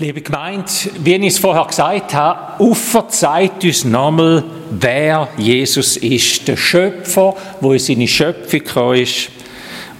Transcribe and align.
Liebe 0.00 0.22
Gemeinde, 0.22 0.64
wie 1.04 1.16
ich 1.16 1.26
es 1.26 1.38
vorher 1.38 1.66
gesagt 1.66 2.14
habe, 2.14 2.74
zeigt 3.08 3.64
uns 3.64 3.84
nochmal, 3.84 4.42
wer 4.70 5.28
Jesus 5.36 5.98
ist. 5.98 6.48
Der 6.48 6.56
Schöpfer, 6.56 7.36
wo 7.60 7.74
in 7.74 7.78
seine 7.78 8.08
Schöpfung 8.08 8.60
gekommen 8.60 8.96
ist, 8.96 9.28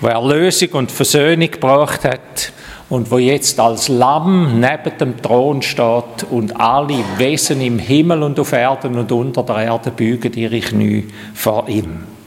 der 0.01 0.13
Erlösung 0.13 0.71
und 0.71 0.91
Versöhnung 0.91 1.51
gebracht 1.51 2.05
hat 2.05 2.51
und 2.89 3.11
wo 3.11 3.19
jetzt 3.19 3.61
als 3.61 3.89
Lamm 3.89 4.59
neben 4.59 4.97
dem 4.99 5.21
Thron 5.21 5.61
steht 5.61 6.25
und 6.31 6.59
alle 6.59 7.05
Wesen 7.19 7.61
im 7.61 7.79
Himmel 7.79 8.23
und 8.23 8.41
auf 8.41 8.53
Erden 8.53 8.97
und 8.97 9.13
unter 9.13 9.43
der 9.43 9.65
Erde 9.65 9.91
bügen 9.91 10.33
ihre 10.33 10.61
Knie 10.61 11.09
vor 11.35 11.69
ihm. 11.69 12.20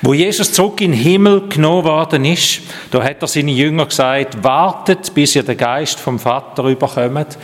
Wo 0.00 0.14
Jesus 0.14 0.52
zurück 0.52 0.80
in 0.80 0.92
den 0.92 1.00
Himmel 1.00 1.48
genommen 1.48 1.84
worden 1.84 2.24
ist, 2.24 2.60
da 2.92 3.02
hat 3.02 3.20
er 3.20 3.26
seine 3.26 3.50
Jünger 3.50 3.86
gesagt, 3.86 4.44
wartet, 4.44 5.12
bis 5.12 5.34
ihr 5.34 5.42
den 5.42 5.56
Geist 5.56 5.98
vom 5.98 6.20
Vater 6.20 6.64
überkommt. 6.64 7.36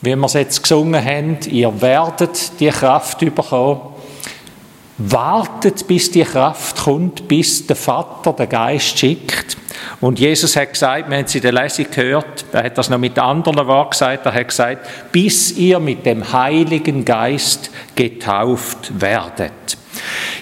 Wie 0.00 0.16
wir 0.16 0.26
es 0.26 0.32
jetzt 0.32 0.62
gesungen 0.62 1.04
haben, 1.04 1.38
ihr 1.50 1.82
werdet 1.82 2.58
die 2.60 2.68
Kraft 2.68 3.20
überkommen. 3.20 3.92
Wartet, 4.96 5.86
bis 5.86 6.10
die 6.10 6.24
Kraft 6.24 6.78
kommt, 6.78 7.28
bis 7.28 7.66
der 7.66 7.76
Vater 7.76 8.32
den 8.32 8.48
Geist 8.48 8.98
schickt. 8.98 9.58
Und 10.00 10.18
Jesus 10.18 10.56
hat 10.56 10.72
gesagt, 10.72 11.10
wir 11.10 11.16
haben 11.16 11.24
es 11.26 11.34
in 11.34 11.42
der 11.42 11.52
Lesung 11.52 11.86
gehört, 11.90 12.44
er 12.52 12.64
hat 12.64 12.78
das 12.78 12.88
noch 12.88 12.98
mit 12.98 13.18
anderen 13.18 13.66
Worten 13.66 13.90
gesagt, 13.90 14.26
er 14.26 14.34
hat 14.34 14.48
gesagt, 14.48 15.12
bis 15.12 15.52
ihr 15.52 15.78
mit 15.78 16.06
dem 16.06 16.32
Heiligen 16.32 17.04
Geist 17.04 17.70
getauft 17.94 19.00
werdet. 19.00 19.52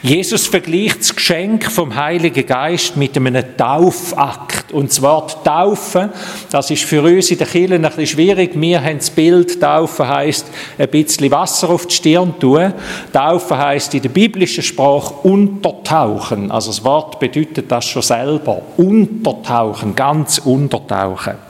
Jesus 0.02 0.46
vergleicht 0.46 1.00
das 1.00 1.14
Geschenk 1.14 1.70
vom 1.70 1.94
Heiligen 1.94 2.46
Geist 2.46 2.96
mit 2.96 3.14
einem 3.18 3.44
Taufakt. 3.58 4.72
Und 4.72 4.88
das 4.88 5.02
Wort 5.02 5.44
Taufen, 5.44 6.08
das 6.50 6.70
ist 6.70 6.84
für 6.84 7.02
uns 7.02 7.30
in 7.30 7.36
der 7.36 7.46
Kirche 7.46 7.74
ein 7.74 7.82
bisschen 7.82 8.06
schwierig. 8.06 8.52
Wir 8.54 8.82
haben 8.82 8.96
das 8.96 9.10
Bild, 9.10 9.60
Taufen 9.60 10.08
heisst, 10.08 10.46
ein 10.78 10.88
bisschen 10.88 11.30
Wasser 11.30 11.68
auf 11.68 11.86
die 11.86 11.94
Stirn 11.94 12.32
tun. 12.40 12.72
Taufen 13.12 13.58
heisst 13.58 13.92
in 13.92 14.00
der 14.00 14.08
biblischen 14.08 14.62
Sprache 14.62 15.12
untertauchen. 15.22 16.50
Also 16.50 16.70
das 16.70 16.82
Wort 16.82 17.20
bedeutet 17.20 17.70
das 17.70 17.84
schon 17.84 18.02
selber. 18.02 18.62
Untertauchen, 18.78 19.94
ganz 19.94 20.38
untertauchen. 20.38 21.49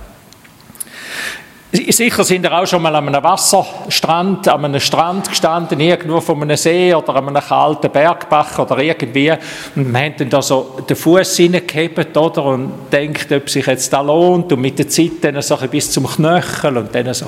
Sicher 1.73 2.25
sind 2.25 2.43
ihr 2.43 2.53
auch 2.53 2.67
schon 2.67 2.83
mal 2.83 2.97
an 2.97 3.07
einem 3.07 3.23
Wasserstrand, 3.23 4.49
an 4.49 4.65
einem 4.65 4.81
Strand 4.81 5.29
gestanden, 5.29 5.79
irgendwo 5.79 6.21
von 6.21 6.43
einem 6.43 6.57
See 6.57 6.93
oder 6.93 7.15
an 7.15 7.29
einem 7.29 7.41
kalten 7.41 7.93
Bergbach 7.93 8.59
oder 8.59 8.79
irgendwie. 8.79 9.33
Und 9.77 9.93
man 9.93 10.07
hat 10.07 10.21
dann 10.21 10.31
da 10.31 10.43
so 10.43 10.81
den 10.89 10.97
Fuß 10.97 11.37
hineingehebt, 11.37 12.17
oder? 12.17 12.45
Und 12.45 12.73
denkt, 12.91 13.31
ob 13.31 13.49
sich 13.49 13.65
jetzt 13.67 13.93
da 13.93 14.01
lohnt. 14.01 14.53
Und 14.53 14.61
mit 14.61 14.81
der 14.81 14.89
Zeit 14.89 15.23
dann 15.23 15.41
so 15.43 15.57
bis 15.71 15.93
zum 15.93 16.09
Knöchel 16.09 16.77
und 16.77 16.93
dann 16.93 17.15
so 17.15 17.27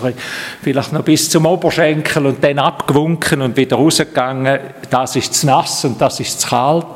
vielleicht 0.61 0.93
noch 0.93 1.05
bis 1.05 1.31
zum 1.31 1.47
Oberschenkel 1.47 2.27
und 2.27 2.43
dann 2.43 2.59
abgewunken 2.59 3.43
und 3.43 3.57
wieder 3.57 3.77
rausgegangen. 3.77 4.59
Das 4.91 5.15
ist 5.15 5.35
zu 5.35 5.47
nass 5.47 5.85
und 5.85 6.01
das 6.01 6.19
ist 6.19 6.41
zu 6.41 6.49
kalt. 6.49 6.87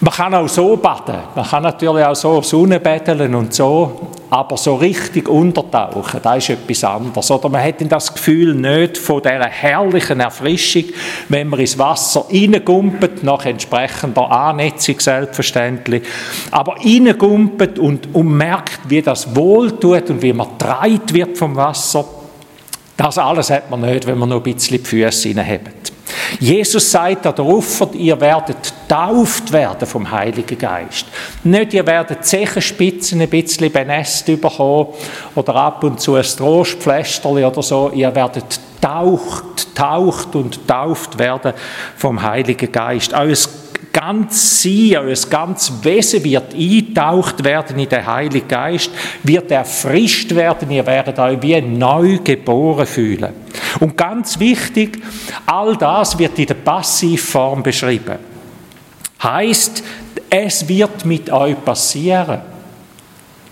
Man 0.00 0.12
kann 0.12 0.34
auch 0.34 0.48
so 0.48 0.76
baden. 0.78 1.20
Man 1.36 1.46
kann 1.46 1.62
natürlich 1.62 2.04
auch 2.04 2.16
so 2.16 2.42
Sonne 2.42 2.80
betteln 2.80 3.32
und 3.36 3.54
so. 3.54 4.10
Aber 4.32 4.56
so 4.56 4.76
richtig 4.76 5.28
untertauchen, 5.28 6.20
das 6.22 6.38
ist 6.38 6.48
etwas 6.48 6.84
anderes. 6.84 7.30
Oder 7.30 7.50
man 7.50 7.62
hat 7.62 7.74
das 7.92 8.14
Gefühl 8.14 8.54
nicht 8.54 8.96
von 8.96 9.20
dieser 9.20 9.44
herrlichen 9.44 10.20
Erfrischung, 10.20 10.84
wenn 11.28 11.48
man 11.48 11.60
ins 11.60 11.78
Wasser 11.78 12.24
reingumpelt, 12.30 13.22
nach 13.22 13.44
entsprechender 13.44 14.30
Annetzung 14.30 14.98
selbstverständlich, 15.00 16.04
aber 16.50 16.76
reingumpelt 16.82 17.78
und, 17.78 18.14
und 18.14 18.28
merkt, 18.28 18.80
wie 18.88 19.02
das 19.02 19.36
wohltut 19.36 20.08
und 20.08 20.22
wie 20.22 20.32
man 20.32 20.48
dreit 20.56 21.12
wird 21.12 21.36
vom 21.36 21.54
Wasser. 21.54 22.02
Das 22.96 23.18
alles 23.18 23.50
hat 23.50 23.70
man 23.70 23.82
nicht, 23.82 24.06
wenn 24.06 24.16
man 24.16 24.30
noch 24.30 24.42
ein 24.42 24.54
bisschen 24.54 24.78
die 24.78 24.88
Füße 24.88 25.28
reinhebt. 25.28 25.91
Jesus 26.40 26.90
sagt 26.90 27.24
darauf, 27.24 27.86
ihr 27.94 28.20
werdet 28.20 28.72
tauft 28.88 29.52
werden 29.52 29.86
vom 29.86 30.10
Heiligen 30.10 30.58
Geist. 30.58 31.06
Nicht, 31.44 31.74
ihr 31.74 31.86
werdet 31.86 32.24
Zechenspitzen 32.24 33.20
ein 33.20 33.28
bisschen 33.28 33.70
benässt 33.72 34.26
bekommen 34.26 34.88
oder 35.34 35.54
ab 35.56 35.84
und 35.84 36.00
zu 36.00 36.14
ein 36.14 36.22
Trostpflästerli 36.22 37.44
oder 37.44 37.62
so. 37.62 37.90
Ihr 37.94 38.14
werdet 38.14 38.60
taucht, 38.80 39.74
taucht 39.74 40.34
und 40.34 40.66
tauft 40.66 41.18
werden 41.18 41.52
vom 41.96 42.20
Heiligen 42.22 42.70
Geist. 42.70 43.14
Euer 43.14 43.36
ganz 43.92 44.62
Sein, 44.62 44.96
euer 44.96 45.16
ganz 45.28 45.72
Wesen 45.82 46.24
wird 46.24 46.54
eintaucht 46.54 47.44
werden 47.44 47.78
in 47.78 47.88
den 47.88 48.06
Heiligen 48.06 48.48
Geist, 48.48 48.90
wird 49.22 49.50
erfrischt 49.50 50.34
werden, 50.34 50.70
ihr 50.70 50.86
werdet 50.86 51.18
euch 51.18 51.40
wie 51.42 51.60
neu 51.60 52.18
geboren 52.24 52.86
fühlen. 52.86 53.41
Und 53.80 53.96
ganz 53.96 54.38
wichtig, 54.38 55.02
all 55.46 55.76
das 55.76 56.18
wird 56.18 56.38
in 56.38 56.46
der 56.46 56.54
Passivform 56.54 57.62
beschrieben. 57.62 58.18
Heißt, 59.22 59.82
es 60.28 60.66
wird 60.66 61.04
mit 61.04 61.30
euch 61.30 61.62
passieren. 61.64 62.40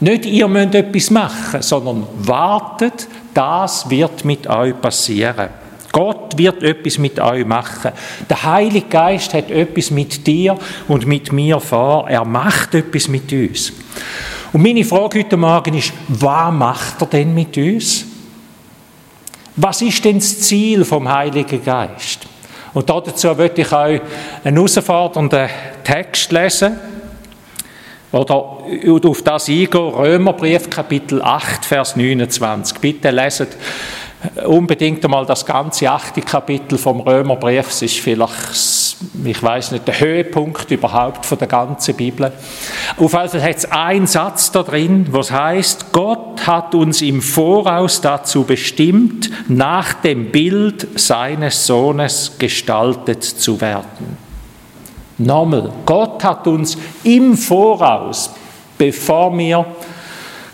Nicht 0.01 0.25
ihr 0.25 0.49
müsst 0.49 0.75
etwas 0.75 1.11
machen, 1.11 1.63
sondern 1.63 2.07
wartet, 2.17 3.07
das 3.35 3.89
wird 3.89 4.25
mit 4.25 4.47
euch 4.47 4.81
passieren. 4.81 5.51
Gott 5.93 6.39
wird 6.39 6.63
etwas 6.63 6.99
mit 6.99 7.19
euch 7.19 7.45
machen. 7.45 7.93
Der 8.29 8.43
Heilige 8.43 8.87
Geist 8.87 9.35
hat 9.35 9.51
etwas 9.51 9.91
mit 9.91 10.27
dir 10.27 10.57
und 10.89 11.07
mit 11.07 11.33
mir 11.33 11.61
vor. 11.61 12.09
Er 12.09 12.25
macht 12.25 12.75
etwas 12.75 13.09
mit 13.09 13.33
uns. 13.33 13.73
Und 14.53 14.63
meine 14.63 14.85
Frage 14.85 15.21
heute 15.21 15.37
Morgen 15.37 15.75
ist, 15.75 15.93
was 16.09 16.53
macht 16.53 17.03
er 17.03 17.07
denn 17.07 17.35
mit 17.35 17.57
uns? 17.57 18.07
Was 19.63 19.83
ist 19.83 20.03
denn 20.07 20.19
das 20.19 20.41
Ziel 20.41 20.87
vom 20.87 21.07
Heiligen 21.07 21.63
Geist? 21.63 22.21
Und 22.73 22.89
dazu 22.89 23.35
möchte 23.35 23.61
ich 23.61 23.71
euch 23.71 24.01
einen 24.43 24.57
herausfordernden 24.57 25.51
Text 25.85 26.33
lesen. 26.33 26.79
Oder 28.11 28.35
auf 28.35 29.23
das 29.23 29.51
eingehen, 29.51 29.69
Römerbrief, 29.71 30.71
Kapitel 30.71 31.21
8, 31.21 31.67
Vers 31.67 31.95
29. 31.95 32.79
Bitte 32.79 33.11
leset 33.11 33.51
unbedingt 34.47 35.05
einmal 35.05 35.27
das 35.27 35.45
ganze 35.45 35.91
achte 35.91 36.23
Kapitel 36.23 36.79
vom 36.79 37.01
Römerbrief. 37.01 37.69
Es 37.69 37.83
ist 37.83 37.99
vielleicht, 37.99 38.55
ich 39.25 39.43
weiß 39.43 39.73
nicht, 39.73 39.89
der 39.89 39.99
Höhepunkt 39.99 40.71
überhaupt 40.71 41.25
von 41.25 41.39
der 41.39 41.49
ganzen 41.49 41.95
Bibel. 41.95 42.33
Auf 42.99 43.11
Fall 43.11 43.29
hat 43.29 43.57
es 43.57 43.65
einen 43.71 44.07
Satz 44.07 44.53
da 44.53 44.63
drin, 44.63 45.07
was 45.11 45.31
heißt: 45.31 45.93
Gott 45.93 46.47
hat 46.47 46.75
uns 46.75 47.01
im 47.01 47.23
Voraus 47.23 48.01
dazu 48.01 48.45
bestimmt, 48.45 49.31
nach 49.49 49.95
dem 49.95 50.31
Bild 50.31 50.87
seines 50.99 51.67
Sohnes 51.67 52.33
gestaltet 52.39 53.25
zu 53.25 53.61
werden. 53.61 54.19
Nochmal, 55.19 55.71
Gott 55.85 56.23
hat 56.25 56.47
uns 56.47 56.77
im 57.03 57.37
Voraus, 57.37 58.31
bevor 58.79 59.37
wir 59.37 59.67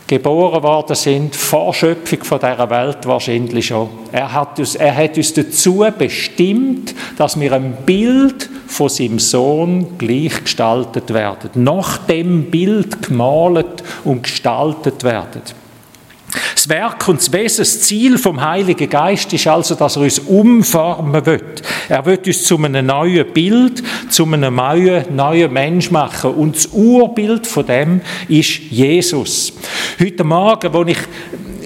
geboren 0.06 0.62
worden 0.62 0.94
sind, 0.94 1.34
vor 1.34 1.74
Schöpfung 1.74 2.22
von 2.22 2.38
dieser 2.38 2.70
Welt 2.70 2.98
wahrscheinlich 3.06 3.66
schon. 3.66 3.88
Er 4.12 4.32
hat, 4.32 4.58
uns, 4.58 4.76
er 4.76 4.94
hat 4.94 5.16
uns 5.16 5.34
dazu 5.34 5.84
bestimmt, 5.98 6.94
dass 7.16 7.38
wir 7.38 7.52
ein 7.52 7.76
Bild 7.84 8.48
von 8.66 8.88
seinem 8.88 9.18
Sohn 9.18 9.98
gleichgestaltet 9.98 11.12
werden, 11.12 11.50
nach 11.54 11.98
dem 11.98 12.50
Bild 12.50 13.02
gemalt 13.02 13.82
und 14.04 14.22
gestaltet 14.22 15.02
werden. 15.02 15.42
Das 16.54 16.68
Werk 16.68 17.08
und 17.08 17.18
das 17.18 17.32
Wesen, 17.32 17.58
das 17.58 17.80
Ziel 17.82 18.18
vom 18.18 18.40
Heiligen 18.40 18.88
Geist 18.88 19.32
ist 19.32 19.46
also, 19.46 19.74
dass 19.74 19.96
er 19.96 20.02
uns 20.02 20.18
umformen 20.18 21.24
wird. 21.26 21.62
Er 21.88 22.04
wird 22.06 22.26
uns 22.26 22.44
zu 22.44 22.56
einem 22.56 22.86
neuen 22.86 23.32
Bild, 23.32 23.82
zu 24.10 24.24
einem 24.24 24.54
neuen, 24.54 25.14
neuen 25.14 25.52
Mensch 25.52 25.90
machen. 25.90 26.32
Und 26.32 26.56
das 26.56 26.66
Urbild 26.66 27.46
von 27.46 27.66
dem 27.66 28.00
ist 28.28 28.58
Jesus. 28.70 29.52
Heute 30.00 30.24
Morgen, 30.24 30.72
wo 30.72 30.82
ich 30.84 30.98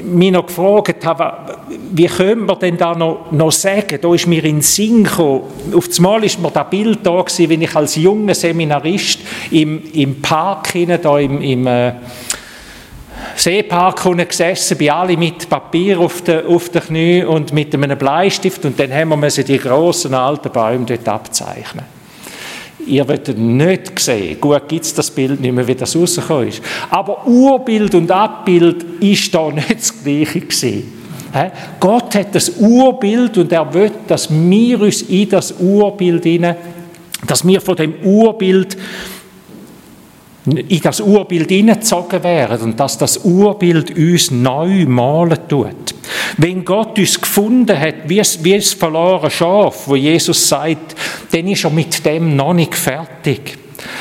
mich 0.02 0.30
noch 0.30 0.46
gefragt 0.46 1.04
habe, 1.04 1.58
wie 1.92 2.06
können 2.06 2.46
wir 2.46 2.56
denn 2.56 2.76
da 2.76 2.94
noch, 2.94 3.30
noch 3.30 3.52
sagen, 3.52 3.98
da 4.00 4.14
ist 4.14 4.26
mir 4.26 4.44
in 4.44 4.56
den 4.56 4.62
Sinn 4.62 5.04
gekommen, 5.04 5.42
auf 5.74 5.88
das 5.88 6.00
Mal 6.00 6.24
ist 6.24 6.40
mir 6.40 6.50
das 6.50 6.70
Bild 6.70 7.00
da 7.02 7.20
gewesen, 7.20 7.48
wenn 7.48 7.62
ich 7.62 7.74
als 7.74 7.96
junger 7.96 8.34
Seminarist 8.34 9.20
im, 9.50 9.82
im 9.92 10.20
Park 10.20 10.68
hinein, 10.68 11.00
da 11.02 11.18
im, 11.18 11.40
im 11.40 11.66
Seepark 13.40 14.28
gesessen, 14.28 14.76
bei 14.78 14.92
alle 14.92 15.16
mit 15.16 15.48
Papier 15.48 15.98
auf 15.98 16.20
den, 16.20 16.44
auf 16.44 16.68
den 16.68 16.82
Knien 16.82 17.26
und 17.26 17.54
mit 17.54 17.74
einem 17.74 17.96
Bleistift 17.96 18.66
und 18.66 18.78
dann 18.78 18.92
haben 18.92 19.18
wir 19.18 19.30
die 19.30 19.56
grossen 19.56 20.12
alten 20.12 20.50
Bäume 20.50 20.84
dort 20.84 21.08
abzeichnen. 21.08 21.86
Ihr 22.86 23.08
werdet 23.08 23.38
nicht 23.38 23.98
sehen, 23.98 24.38
gut 24.38 24.68
gibt 24.68 24.84
es 24.84 24.92
das 24.92 25.10
Bild 25.10 25.40
nicht 25.40 25.54
mehr, 25.54 25.66
wie 25.66 25.74
das 25.74 25.96
rausgekommen 25.96 26.48
ist. 26.48 26.60
Aber 26.90 27.26
Urbild 27.26 27.94
und 27.94 28.10
Abbild 28.10 28.84
ist 29.00 29.34
da 29.34 29.50
nicht 29.50 29.70
das 29.70 30.02
Gleiche 30.02 30.40
gewesen. 30.40 30.92
Gott 31.78 32.14
hat 32.16 32.34
das 32.34 32.50
Urbild 32.58 33.38
und 33.38 33.52
er 33.52 33.72
will, 33.72 33.92
dass 34.06 34.28
wir 34.30 34.80
uns 34.82 35.00
in 35.02 35.28
das 35.30 35.52
Urbild 35.52 36.24
hinein, 36.24 36.56
dass 37.26 37.46
wir 37.46 37.60
von 37.62 37.76
dem 37.76 37.94
Urbild 38.02 38.76
in 40.46 40.80
das 40.80 41.00
Urbild 41.00 41.50
hineingezogen 41.50 42.22
werden 42.22 42.60
und 42.62 42.80
dass 42.80 42.96
das 42.96 43.18
Urbild 43.18 43.96
uns 43.96 44.30
neu 44.30 44.86
malen 44.86 45.38
tut. 45.48 45.94
Wenn 46.38 46.64
Gott 46.64 46.98
uns 46.98 47.20
gefunden 47.20 47.78
hat, 47.78 48.08
wie 48.08 48.18
es, 48.18 48.42
wie 48.42 48.54
es 48.54 48.72
verlorene 48.72 49.30
Schaf, 49.30 49.86
wo 49.86 49.96
Jesus 49.96 50.48
sagt, 50.48 50.94
dann 51.30 51.46
ist 51.46 51.64
er 51.64 51.70
mit 51.70 52.04
dem 52.04 52.36
noch 52.36 52.54
nicht 52.54 52.74
fertig. 52.74 53.59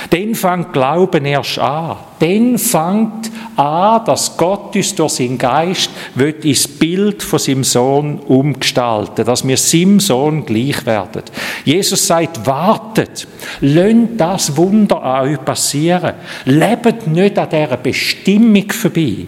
Dann 0.09 0.33
fängt 0.33 0.73
Glauben 0.73 1.25
erst 1.25 1.59
an. 1.59 1.97
Dann 2.19 2.57
fängt 2.57 3.31
an, 3.55 4.03
dass 4.05 4.35
Gott 4.37 4.75
uns 4.75 4.95
durch 4.95 5.13
seinen 5.13 5.37
Geist 5.37 5.91
wird 6.15 6.45
ins 6.45 6.67
Bild 6.67 7.21
von 7.21 7.37
seinem 7.37 7.63
Sohn 7.63 8.19
umgestalten, 8.19 9.25
dass 9.25 9.47
wir 9.47 9.57
seinem 9.57 9.99
Sohn 9.99 10.45
gleich 10.45 10.83
werden. 10.85 11.21
Jesus 11.63 12.07
sagt, 12.07 12.45
wartet, 12.47 13.27
lasst 13.61 14.07
das 14.17 14.57
Wunder 14.57 15.01
an 15.03 15.29
euch 15.29 15.45
passieren. 15.45 16.15
Lebt 16.45 17.05
nicht 17.07 17.37
an 17.37 17.49
dieser 17.49 17.77
Bestimmung 17.77 18.71
vorbei. 18.71 19.27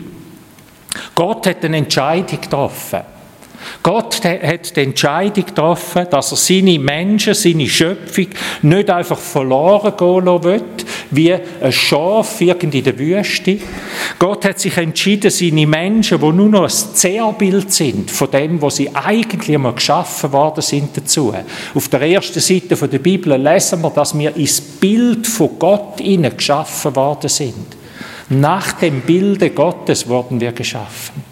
Gott 1.13 1.47
hat 1.47 1.63
eine 1.63 1.77
Entscheidung 1.77 2.41
getroffen. 2.41 3.01
Gott 3.83 4.23
hat 4.23 4.75
die 4.75 4.81
Entscheidung 4.81 5.45
getroffen, 5.45 6.07
dass 6.09 6.31
er 6.31 6.37
seine 6.37 6.79
Menschen, 6.79 7.33
seine 7.33 7.67
Schöpfung 7.67 8.27
nicht 8.61 8.89
einfach 8.89 9.17
verloren 9.17 9.93
gehen 9.97 10.43
will, 10.43 10.63
wie 11.11 11.33
ein 11.33 11.71
Schaf 11.71 12.39
in 12.41 12.71
der 12.71 12.97
Wüste. 12.97 13.57
Gott 14.19 14.45
hat 14.45 14.59
sich 14.59 14.77
entschieden, 14.77 15.31
seine 15.31 15.65
Menschen, 15.65 16.19
die 16.19 16.31
nur 16.31 16.49
noch 16.49 16.63
ein 16.63 16.69
Zerrbild 16.69 17.71
sind 17.71 18.11
von 18.11 18.29
dem, 18.31 18.61
was 18.61 18.77
sie 18.77 18.93
eigentlich 18.93 19.55
einmal 19.55 19.73
geschaffen 19.73 20.31
worden 20.31 20.61
sind, 20.61 20.95
dazu. 20.95 21.33
Auf 21.73 21.89
der 21.89 22.01
ersten 22.01 22.39
Seite 22.39 22.75
der 22.75 22.99
Bibel 22.99 23.35
lesen 23.35 23.81
wir, 23.81 23.89
dass 23.89 24.17
wir 24.17 24.35
ins 24.35 24.61
Bild 24.61 25.27
von 25.27 25.57
Gott 25.59 25.97
geschaffen 25.97 26.95
worden 26.95 27.29
sind. 27.29 27.81
Nach 28.29 28.73
dem 28.73 29.01
Bilde 29.01 29.49
Gottes 29.49 30.07
wurden 30.07 30.39
wir 30.39 30.51
geschaffen. 30.53 31.30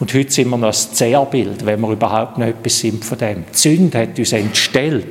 Und 0.00 0.14
heute 0.14 0.30
sind 0.30 0.48
wir 0.48 0.56
noch 0.56 0.68
ein 0.68 0.72
Zerrbild, 0.72 1.66
wenn 1.66 1.80
wir 1.80 1.90
überhaupt 1.90 2.38
noch 2.38 2.46
etwas 2.46 2.78
sind 2.78 3.04
von 3.04 3.18
dem. 3.18 3.44
Die 3.52 3.58
Sünde 3.58 3.98
hat 3.98 4.18
uns 4.18 4.32
entstellt. 4.32 5.06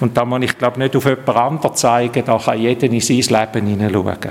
Und 0.00 0.16
da 0.16 0.24
muss 0.24 0.42
ich, 0.42 0.56
glaube 0.56 0.78
nicht 0.78 0.96
auf 0.96 1.04
jemand 1.04 1.28
anderen 1.28 1.74
zeigen, 1.76 2.24
da 2.24 2.38
kann 2.38 2.58
jeder 2.58 2.86
in 2.86 3.00
sein 3.00 3.18
Leben 3.18 3.66
hineinschauen. 3.66 4.30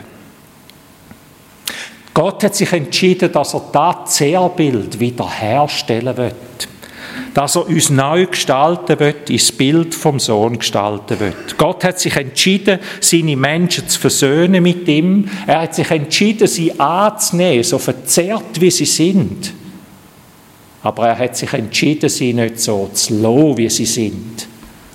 Gott 2.14 2.44
hat 2.44 2.56
sich 2.56 2.74
entschieden, 2.74 3.32
dass 3.32 3.54
er 3.54 3.64
das 3.72 4.16
Zerrbild 4.16 5.00
wiederherstellen 5.00 6.18
wird. 6.18 6.36
Dass 7.34 7.56
er 7.56 7.68
uns 7.68 7.90
neu 7.90 8.26
gestalten 8.26 9.00
wird, 9.00 9.30
ins 9.30 9.52
Bild 9.52 9.96
vom 9.96 10.20
Sohn 10.20 10.58
gestalten 10.58 11.20
wird. 11.20 11.58
Gott 11.58 11.84
hat 11.84 12.00
sich 12.00 12.18
entschieden, 12.18 12.80
seine 13.00 13.38
Menschen 13.38 13.88
zu 13.88 14.00
versöhnen 14.00 14.64
mit 14.64 14.88
ihm. 14.88 15.30
Er 15.48 15.62
hat 15.62 15.76
sich 15.76 15.90
entschieden, 15.92 16.48
sie 16.48 16.78
anzunehmen, 16.78 17.64
so 17.64 17.78
verzerrt 17.78 18.60
wie 18.60 18.72
sie 18.72 18.86
sind 18.86 19.54
aber 20.84 21.10
er 21.10 21.20
hat 21.20 21.36
sich 21.36 21.54
entschieden, 21.54 22.10
sie 22.10 22.34
nicht 22.34 22.60
so 22.60 22.90
zu 22.94 23.22
lassen, 23.22 23.58
wie 23.58 23.70
sie 23.70 23.86
sind. 23.86 24.48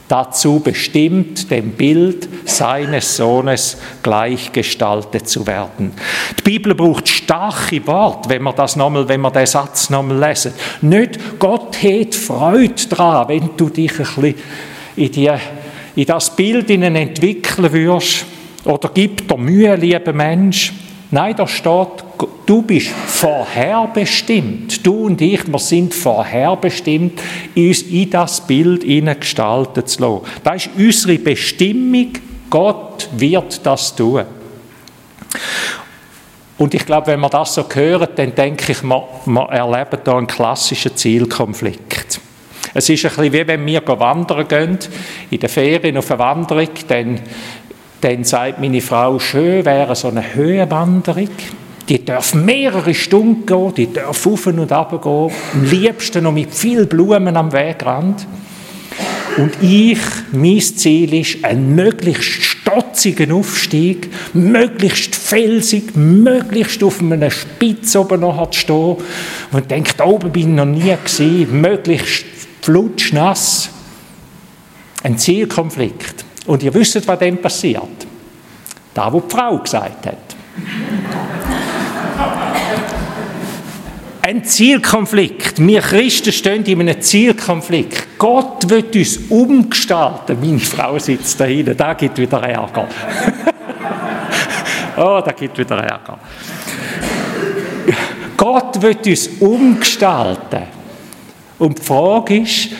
Dazu 0.09 0.61
bestimmt, 0.61 1.51
dem 1.51 1.73
Bild 1.73 2.29
seines 2.45 3.17
Sohnes 3.17 3.77
gleichgestaltet 4.05 5.29
zu 5.29 5.45
werden. 5.49 5.93
Die 6.39 6.43
Bibel 6.43 6.77
braucht 6.77 7.09
starke 7.09 7.85
Worte, 7.89 8.29
wenn 8.29 8.45
wir 8.45 8.53
das 8.53 8.77
nochmal, 8.77 9.09
wenn 9.09 9.21
wir 9.21 9.33
den 9.33 9.47
Satz 9.47 9.91
nochmal 9.91 10.29
lesen. 10.29 10.53
Nicht 10.81 11.19
Gott 11.41 11.83
hat 11.83 12.15
Freude 12.15 12.87
daran, 12.89 13.29
wenn 13.29 13.51
du 13.57 13.69
dich 13.69 13.99
ein 13.99 14.07
bisschen 14.07 14.35
in, 14.95 15.11
die, 15.11 15.31
in 15.97 16.07
das 16.07 16.37
Bild 16.37 16.71
entwickeln 16.71 17.73
würdest. 17.73 18.27
Oder 18.65 18.91
gib 18.95 19.27
dir 19.27 19.37
Mühe, 19.37 19.75
lieber 19.75 20.13
Mensch. 20.13 20.73
Nein, 21.11 21.35
da 21.37 21.49
steht, 21.49 22.05
du 22.47 22.63
bist 22.63 22.89
vorherbestimmt. 22.89 24.87
Du 24.87 25.07
und 25.07 25.21
ich, 25.21 25.47
wir 25.47 25.59
sind 25.59 25.93
vorherbestimmt, 25.93 27.21
uns 27.55 27.83
in 27.83 28.11
das 28.11 28.47
Bild 28.47 28.83
gestalten 29.21 29.87
zu 29.87 30.01
lassen. 30.01 30.23
Das 30.43 30.67
ist 30.67 30.71
unsere 30.77 31.19
Bestimmung. 31.19 32.13
Gott 32.49 33.09
wird 33.17 33.67
das 33.67 33.95
tun. 33.95 34.25
Und 36.59 36.73
ich 36.73 36.87
glaube, 36.87 37.09
wenn 37.09 37.21
wir 37.21 37.29
das 37.29 37.55
so 37.55 37.67
hören, 37.71 38.09
dann 38.15 38.35
denke 38.35 38.73
ich, 38.73 38.83
wir 38.83 39.49
erleben 39.51 39.99
da 40.05 40.17
einen 40.17 40.27
klassischen 40.27 40.97
Zielkonflikt. 40.97 42.21
Es 42.73 42.89
ist 42.89 43.05
ein 43.05 43.11
bisschen 43.11 43.33
wie 43.33 43.47
wenn 43.47 43.67
wir 43.67 43.83
wandern 43.87 44.49
gehen, 44.49 44.79
in 45.31 45.39
den 45.39 45.49
Ferien 45.49 45.99
auf 45.99 46.11
eine 46.11 46.19
Wanderung, 46.19 46.69
dann 46.89 47.21
dann 48.01 48.25
sagt 48.25 48.61
meine 48.61 48.81
Frau, 48.81 49.19
schön 49.19 49.65
wäre 49.65 49.97
so 49.97 50.09
eine 50.09 50.35
Höhenwanderung. 50.35 51.31
Die 51.89 52.05
darf 52.05 52.35
mehrere 52.35 52.95
Stunden 52.95 53.47
gehen, 53.47 53.75
die 53.75 53.93
darf 53.93 54.27
auf 54.27 54.47
und 54.47 54.73
ab 54.73 54.91
gehen, 55.03 55.31
am 55.55 55.65
liebsten 55.65 56.25
noch 56.25 56.33
mit 56.33 56.53
viel 56.53 56.87
Blumen 56.87 57.37
am 57.37 57.53
Wegrand. 57.53 58.27
Und 59.37 59.63
ich, 59.63 59.99
mein 60.33 60.61
Ziel 60.61 61.13
ist, 61.15 61.45
ein 61.45 61.75
möglichst 61.75 62.43
stotzigen 62.43 63.33
Aufstieg, 63.33 64.11
möglichst 64.33 65.15
felsig, 65.15 65.95
möglichst 65.95 66.83
auf 66.83 67.01
einer 67.01 67.31
Spitze 67.31 68.01
oben 68.01 68.21
noch 68.21 68.51
zu 68.51 68.61
stehen. 68.61 68.97
Und 69.53 69.71
denke, 69.71 69.93
da 69.97 70.05
oben 70.05 70.33
bin 70.33 70.51
ich 70.51 70.57
noch 70.57 70.65
nie 70.65 70.81
gewesen, 70.81 71.61
möglichst 71.61 72.25
flutschnass. 72.63 73.71
Ein 75.03 75.19
Zielkonflikt. 75.19 76.25
Und 76.47 76.63
ihr 76.63 76.73
wisst, 76.75 77.07
was 77.07 77.19
dann 77.19 77.37
passiert. 77.37 77.83
Da, 78.95 79.13
wo 79.13 79.21
die 79.21 79.31
Frau 79.31 79.59
gesagt 79.59 80.07
hat. 80.07 81.46
Ein 84.27 84.43
Zielkonflikt. 84.43 85.65
Wir 85.65 85.81
Christen 85.81 86.33
stehen 86.33 86.65
in 86.65 86.81
einem 86.81 87.01
Zielkonflikt. 87.01 88.19
Gott 88.19 88.69
wird 88.69 88.97
uns 88.97 89.19
umgestalten. 89.29 90.39
Meine 90.41 90.59
Frau 90.59 90.99
sitzt 90.99 91.39
da 91.39 91.45
hinten. 91.45 91.77
Da 91.77 91.95
gibt 91.95 92.19
wieder 92.19 92.43
Ärger. 92.43 92.89
oh, 94.97 95.23
da 95.25 95.31
gibt 95.31 95.57
wieder 95.57 95.77
Ärger. 95.77 96.19
Gott 98.37 98.83
wird 98.83 99.07
uns 99.07 99.29
umgestalten. 99.39 100.63
Und 101.61 101.79
die 101.79 101.83
Frage 101.83 102.39
ist, 102.39 102.71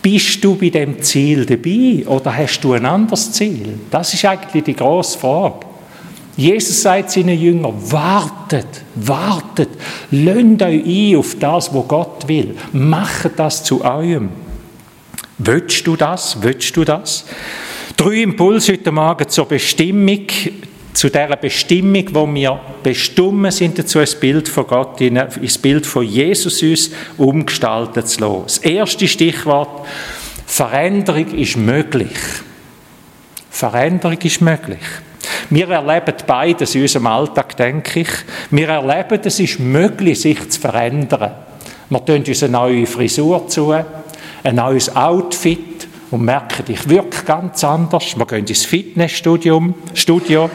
bist 0.00 0.42
du 0.42 0.54
bei 0.54 0.70
dem 0.70 1.02
Ziel 1.02 1.44
dabei 1.44 2.06
oder 2.06 2.34
hast 2.34 2.60
du 2.60 2.72
ein 2.72 2.86
anderes 2.86 3.30
Ziel? 3.30 3.78
Das 3.90 4.14
ist 4.14 4.24
eigentlich 4.24 4.64
die 4.64 4.74
grosse 4.74 5.18
Frage. 5.18 5.63
Jesus 6.36 6.82
sagt 6.82 7.10
seinen 7.10 7.38
Jüngern, 7.38 7.74
wartet, 7.90 8.66
wartet, 8.96 9.68
lönt 10.10 10.62
euch 10.62 10.84
ein 10.84 11.16
auf 11.16 11.36
das, 11.38 11.72
was 11.72 11.88
Gott 11.88 12.26
will. 12.26 12.56
Macht 12.72 13.32
das 13.36 13.62
zu 13.62 13.84
eurem. 13.84 14.30
Willst 15.38 15.86
du 15.86 15.96
das? 15.96 16.42
Willst 16.42 16.76
du 16.76 16.84
das? 16.84 17.24
Drei 17.96 18.22
Impulse 18.22 18.72
heute 18.72 18.90
Morgen 18.90 19.28
zur 19.28 19.46
Bestimmung 19.46 20.26
zu 20.94 21.08
dieser 21.08 21.36
Bestimmung, 21.36 22.04
wo 22.12 22.32
wir 22.32 22.60
bestimmen 22.82 23.50
sind, 23.50 23.78
dazu 23.78 23.98
ein 23.98 24.08
Bild 24.20 24.48
von 24.48 24.66
Gott, 24.66 25.00
ins 25.00 25.58
Bild 25.58 25.86
von 25.86 26.04
Jesus 26.04 26.62
uns 26.62 26.90
umgestalten 27.18 28.06
zu 28.06 28.20
lassen. 28.20 28.42
Das 28.44 28.58
erste 28.58 29.08
Stichwort, 29.08 29.86
Veränderung 30.46 31.26
ist 31.36 31.56
möglich. 31.56 32.16
Veränderung 33.50 34.18
ist 34.22 34.40
möglich. 34.40 34.78
Wir 35.50 35.68
erleben 35.68 36.14
beides 36.26 36.74
in 36.74 36.82
unserem 36.82 37.06
Alltag, 37.06 37.56
denke 37.56 38.00
ich. 38.00 38.08
Wir 38.50 38.68
erleben, 38.68 39.20
es 39.24 39.40
ist 39.40 39.60
möglich, 39.60 40.20
sich 40.20 40.50
zu 40.50 40.60
verändern. 40.60 41.32
Wir 41.90 42.04
tun 42.04 42.24
uns 42.26 42.42
eine 42.42 42.52
neue 42.52 42.86
Frisur 42.86 43.46
zu, 43.48 43.72
ein 43.72 44.54
neues 44.54 44.94
Outfit, 44.94 45.74
und 46.14 46.24
merken, 46.24 46.64
ich 46.68 46.88
wirke 46.88 47.24
ganz 47.24 47.64
anders. 47.64 48.16
Wir 48.16 48.26
gehen 48.26 48.46
ins 48.46 48.64
Fitnessstudio, 48.64 49.74
Studio. 49.94 50.48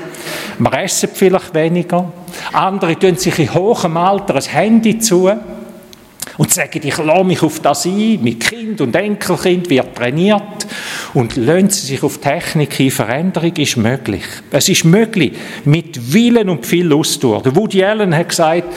wir 0.57 0.73
essen 0.73 1.09
vielleicht 1.13 1.53
weniger. 1.53 2.11
Andere 2.53 2.97
tun 2.97 3.17
sich 3.17 3.37
in 3.39 3.53
hohem 3.53 3.97
Alter 3.97 4.35
ein 4.35 4.41
Handy 4.41 4.99
zu 4.99 5.29
und 6.39 6.53
sagen, 6.53 6.79
ich 6.81 6.97
lasse 6.97 7.23
mich 7.25 7.43
auf 7.43 7.59
das 7.59 7.85
ein, 7.85 8.17
mit 8.23 8.39
Kind 8.39 8.79
und 8.79 8.95
Enkelkind 8.95 9.69
wird 9.69 9.93
trainiert 9.93 10.41
und 11.13 11.35
lassen 11.35 11.69
sie 11.69 11.87
sich 11.87 12.01
auf 12.01 12.19
Technik 12.19 12.79
ein. 12.79 12.89
Veränderung 12.91 13.53
ist 13.57 13.75
möglich. 13.75 14.23
Es 14.49 14.69
ist 14.69 14.85
möglich, 14.85 15.33
mit 15.65 16.13
Willen 16.13 16.47
und 16.47 16.65
viel 16.65 16.85
Lust 16.85 17.21
durch. 17.21 17.43
Woody 17.53 17.83
Allen 17.83 18.15
hat 18.15 18.29
gesagt, 18.29 18.73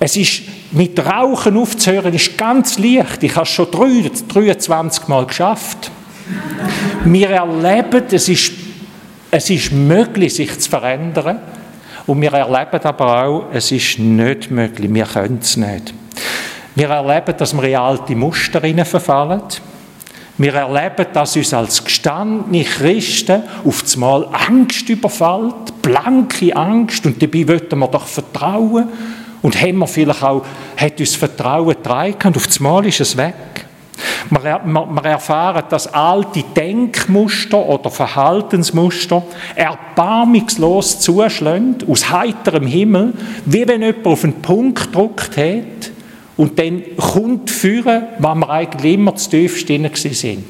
es 0.00 0.16
ist 0.16 0.42
mit 0.72 0.98
Rauchen 0.98 1.56
aufzuhören, 1.56 2.12
ist 2.12 2.36
ganz 2.36 2.80
leicht. 2.80 3.22
Ich 3.22 3.36
habe 3.36 3.44
es 3.44 3.50
schon 3.50 3.70
23 3.70 5.06
Mal 5.06 5.24
geschafft. 5.24 5.92
Wir 7.04 7.30
erleben, 7.30 8.06
es 8.10 8.28
ist, 8.28 8.50
es 9.30 9.48
ist 9.50 9.70
möglich, 9.70 10.34
sich 10.34 10.58
zu 10.58 10.68
verändern. 10.68 11.38
Und 12.08 12.20
wir 12.20 12.32
erleben 12.32 12.80
aber 12.82 13.24
auch, 13.24 13.44
es 13.52 13.70
ist 13.70 14.00
nicht 14.00 14.50
möglich, 14.50 14.92
wir 14.92 15.04
können 15.04 15.38
es 15.40 15.56
nicht. 15.56 15.94
Wir 16.78 16.90
erleben, 16.90 17.36
dass 17.36 17.56
wir 17.56 17.64
in 17.64 17.74
alte 17.74 18.14
Muster 18.14 18.60
verfallen. 18.84 19.42
Wir 20.36 20.54
erleben, 20.54 21.06
dass 21.12 21.34
uns 21.34 21.52
als 21.52 21.82
gestandene 21.82 22.62
Christen 22.62 23.42
auf 23.64 23.82
einmal 23.94 24.28
Angst 24.30 24.88
überfällt, 24.88 25.82
blanke 25.82 26.54
Angst 26.54 27.04
und 27.04 27.20
dabei 27.20 27.48
wollten 27.48 27.80
wir 27.80 27.88
doch 27.88 28.06
vertrauen. 28.06 28.90
Und 29.42 29.60
haben 29.60 29.78
wir 29.78 29.88
vielleicht 29.88 30.22
auch, 30.22 30.44
hat 30.76 31.00
uns 31.00 31.16
Vertrauen 31.16 31.66
getragen 31.66 32.28
und 32.28 32.36
auf 32.36 32.46
das 32.46 32.60
Mal 32.60 32.86
ist 32.86 33.00
es 33.00 33.16
weg. 33.16 33.34
Wir, 34.30 34.60
wir, 34.64 35.04
erfahren, 35.04 35.64
dass 35.68 35.92
alte 35.92 36.44
Denkmuster 36.54 37.58
oder 37.58 37.90
Verhaltensmuster 37.90 39.24
erbarmungslos 39.56 41.00
zuschlagen, 41.00 41.78
aus 41.88 42.08
heiterem 42.08 42.68
Himmel, 42.68 43.14
wie 43.46 43.66
wenn 43.66 43.82
jemand 43.82 44.06
auf 44.06 44.22
einen 44.22 44.40
Punkt 44.40 44.92
gedruckt 44.92 45.36
hat 45.36 45.77
und 46.38 46.58
dann 46.58 46.82
kommt 46.96 47.50
führen, 47.50 48.04
was 48.20 48.34
wir 48.36 48.48
eigentlich 48.48 48.94
immer 48.94 49.14
zu 49.16 49.28
tief 49.28 49.66
drin 49.66 49.90
sind. 49.92 50.44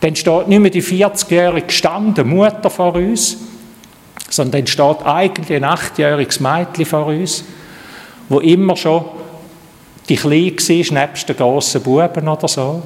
Dann 0.00 0.14
steht 0.14 0.46
nicht 0.46 0.60
mehr 0.60 0.70
die 0.70 0.82
40-jährige 0.82 1.66
gestandene 1.66 2.26
Mutter 2.26 2.70
vor 2.70 2.94
uns, 2.94 3.36
sondern 4.30 4.60
dann 4.60 4.66
steht 4.68 5.04
eigentlich 5.04 5.56
ein 5.56 5.64
achtjähriges 5.64 6.38
Mädchen 6.38 6.86
vor 6.86 7.06
uns, 7.06 7.44
wo 8.28 8.38
immer 8.38 8.76
schon 8.76 9.04
die 10.08 10.14
Kleine 10.16 10.52
war, 10.52 11.00
nebst 11.00 11.28
den 11.28 11.36
grossen 11.36 11.82
Buben 11.82 12.28
oder 12.28 12.48
so. 12.48 12.82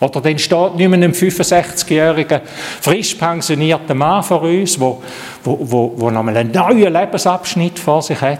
Oder 0.00 0.20
dann 0.20 0.38
steht 0.38 0.76
nicht 0.76 0.88
mehr 0.88 1.02
ein 1.02 1.12
65-jähriger, 1.12 2.40
frisch 2.80 3.14
pensionierter 3.14 3.94
Mann 3.94 4.22
vor 4.22 4.42
uns, 4.42 4.78
wo, 4.78 5.02
wo, 5.42 5.58
wo, 5.60 5.92
wo 5.96 6.10
noch 6.10 6.24
einen 6.24 6.52
neuen 6.52 6.92
Lebensabschnitt 6.92 7.78
vor 7.78 8.02
sich 8.02 8.20
hat, 8.20 8.38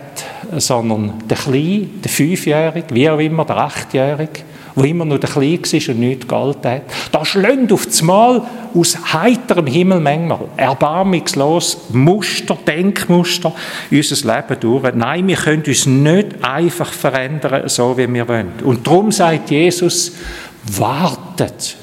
sondern 0.56 1.14
der 1.28 1.36
Kleine, 1.36 1.86
der 2.04 2.10
Fünfjährige, 2.10 2.94
wie 2.94 3.10
auch 3.10 3.18
immer, 3.18 3.44
der 3.44 3.56
Achtjährige, 3.56 4.42
wo 4.76 4.84
immer 4.84 5.04
nur 5.04 5.18
der 5.18 5.28
Kleine 5.28 5.58
war 5.58 5.94
und 5.94 6.00
nichts 6.00 6.28
Gold 6.28 6.64
hat. 6.64 6.82
Da 7.10 7.24
schlönt 7.24 7.72
auf 7.72 7.86
das 7.86 8.02
Mal 8.02 8.42
aus 8.74 8.96
heiterem 9.12 9.66
Himmel 9.66 9.98
manchmal 9.98 10.40
erbarmungslos 10.56 11.88
Muster, 11.90 12.56
Denkmuster 12.66 13.52
unser 13.90 14.36
Leben 14.36 14.60
durch. 14.60 14.94
Nein, 14.94 15.26
wir 15.26 15.36
können 15.36 15.64
uns 15.66 15.86
nicht 15.86 16.28
einfach 16.42 16.92
verändern, 16.92 17.68
so 17.68 17.98
wie 17.98 18.12
wir 18.12 18.28
wollen. 18.28 18.52
Und 18.62 18.86
darum 18.86 19.10
sagt 19.10 19.50
Jesus, 19.50 20.12
wartet. 20.76 21.76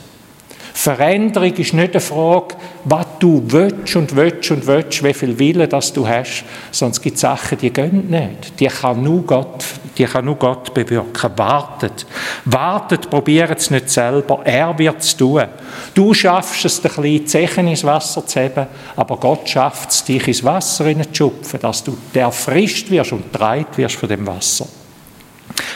Veränderung 0.76 1.54
ist 1.54 1.74
nicht 1.74 1.94
eine 1.94 2.02
Frage, 2.02 2.56
was 2.84 3.06
du 3.20 3.42
willst 3.48 3.96
und 3.96 4.14
willst 4.14 4.52
und 4.52 4.68
willst, 4.68 5.02
wie 5.06 5.14
viel 5.14 5.40
Wille 5.40 5.70
das 5.70 5.94
du 5.94 6.06
hast, 6.06 6.44
es 6.70 7.02
gibt 7.02 7.18
Sachen, 7.18 7.58
die 7.58 7.72
gehen 7.72 8.10
nicht. 8.10 8.60
Die 8.60 8.68
kann 8.68 9.02
nur 9.02 9.24
Gott, 9.24 9.64
die 9.98 10.04
kann 10.04 10.26
nur 10.26 10.36
Gott 10.36 10.74
bewirken. 10.74 11.32
Wartet. 11.38 12.06
Wartet, 12.44 13.10
probiert 13.10 13.58
es 13.58 13.72
nicht 13.72 13.90
selber. 13.90 14.42
Er 14.44 14.78
wird 14.78 15.00
es 15.00 15.16
tun. 15.16 15.46
Du 15.94 16.14
schaffst 16.14 16.66
es, 16.66 16.84
ein 16.84 16.92
bisschen 16.92 17.26
Zechen 17.26 17.70
ins 17.70 17.86
Wasser 17.86 18.28
zu 18.28 18.42
haben, 18.42 18.68
aber 18.98 19.16
Gott 19.16 19.48
schafft 19.48 19.92
es, 19.92 20.04
dich 20.04 20.28
ins 20.28 20.44
Wasser 20.44 20.86
zu 20.86 21.04
schupfen, 21.14 21.62
dass 21.62 21.86
du 21.86 21.98
erfrischt 22.14 22.92
wirst 22.92 23.14
und 23.14 23.32
dreit 23.32 23.78
wirst 23.78 23.96
von 23.96 24.10
dem 24.10 24.28
Wasser. 24.28 24.68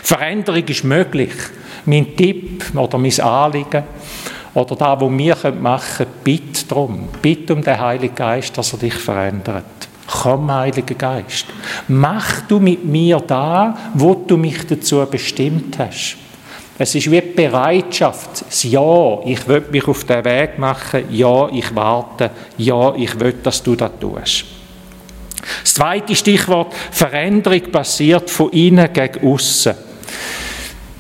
Veränderung 0.04 0.68
ist 0.68 0.84
möglich. 0.84 1.32
Mein 1.86 2.16
Tipp 2.16 2.66
oder 2.76 2.98
mein 2.98 3.20
Anliegen 3.20 3.84
oder 4.54 4.76
da, 4.76 5.00
was 5.00 5.12
wir 5.12 5.52
machen 5.52 5.98
können, 5.98 6.12
bitte 6.24 6.66
darum. 6.68 7.10
Bitte 7.22 7.54
um 7.54 7.62
den 7.62 7.80
Heiligen 7.80 8.16
Geist, 8.16 8.58
dass 8.58 8.74
er 8.74 8.80
dich 8.80 8.94
verändert. 8.94 9.66
Komm, 10.08 10.52
Heiliger 10.52 10.96
Geist. 10.96 11.46
Mach 11.88 12.42
du 12.42 12.60
mit 12.60 12.84
mir 12.84 13.20
da, 13.20 13.78
wo 13.94 14.16
du 14.16 14.38
mich 14.38 14.66
dazu 14.66 15.06
bestimmt 15.10 15.78
hast. 15.78 16.18
Es 16.82 16.96
ist 16.96 17.12
wie 17.12 17.22
die 17.22 17.28
Bereitschaft. 17.28 18.46
Das 18.48 18.64
Ja, 18.64 19.20
ich 19.26 19.46
will 19.48 19.66
mich 19.70 19.88
auf 19.88 20.06
den 20.06 20.24
Weg 20.24 20.58
machen. 20.58 21.04
Ja, 21.10 21.50
ich 21.50 21.76
warte. 21.76 22.32
Ja, 22.58 22.96
ich 22.96 23.20
will, 23.20 23.36
dass 23.44 23.62
du 23.62 23.76
das 23.76 23.92
tust. 24.00 24.46
Das 25.64 25.74
zweite 25.74 26.16
Stichwort, 26.16 26.74
Veränderung 26.92 27.72
passiert 27.72 28.30
von 28.30 28.50
innen 28.52 28.92
gegen 28.94 29.28
außen. 29.28 29.76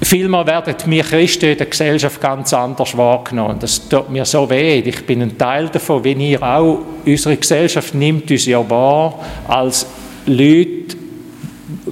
Vielmehr 0.01 0.48
werden 0.48 0.75
wir 0.86 1.03
Christen 1.03 1.50
in 1.50 1.58
der 1.58 1.68
Gesellschaft 1.68 2.22
ganz 2.22 2.53
anders 2.53 2.96
wahrgenommen. 2.96 3.58
Das 3.60 3.88
tut 3.89 4.10
mir 4.10 4.24
so 4.24 4.50
weh. 4.50 4.79
Ich 4.79 5.06
bin 5.06 5.22
ein 5.22 5.38
Teil 5.38 5.68
davon, 5.68 6.03
wenn 6.03 6.22
ihr 6.22 6.41
auch, 6.41 6.79
unsere 7.06 7.36
Gesellschaft 7.36 7.94
nimmt 7.94 8.32
uns 8.32 8.46
ja 8.46 8.68
wahr 8.70 9.20
als 9.48 9.86
Leute, 10.25 10.96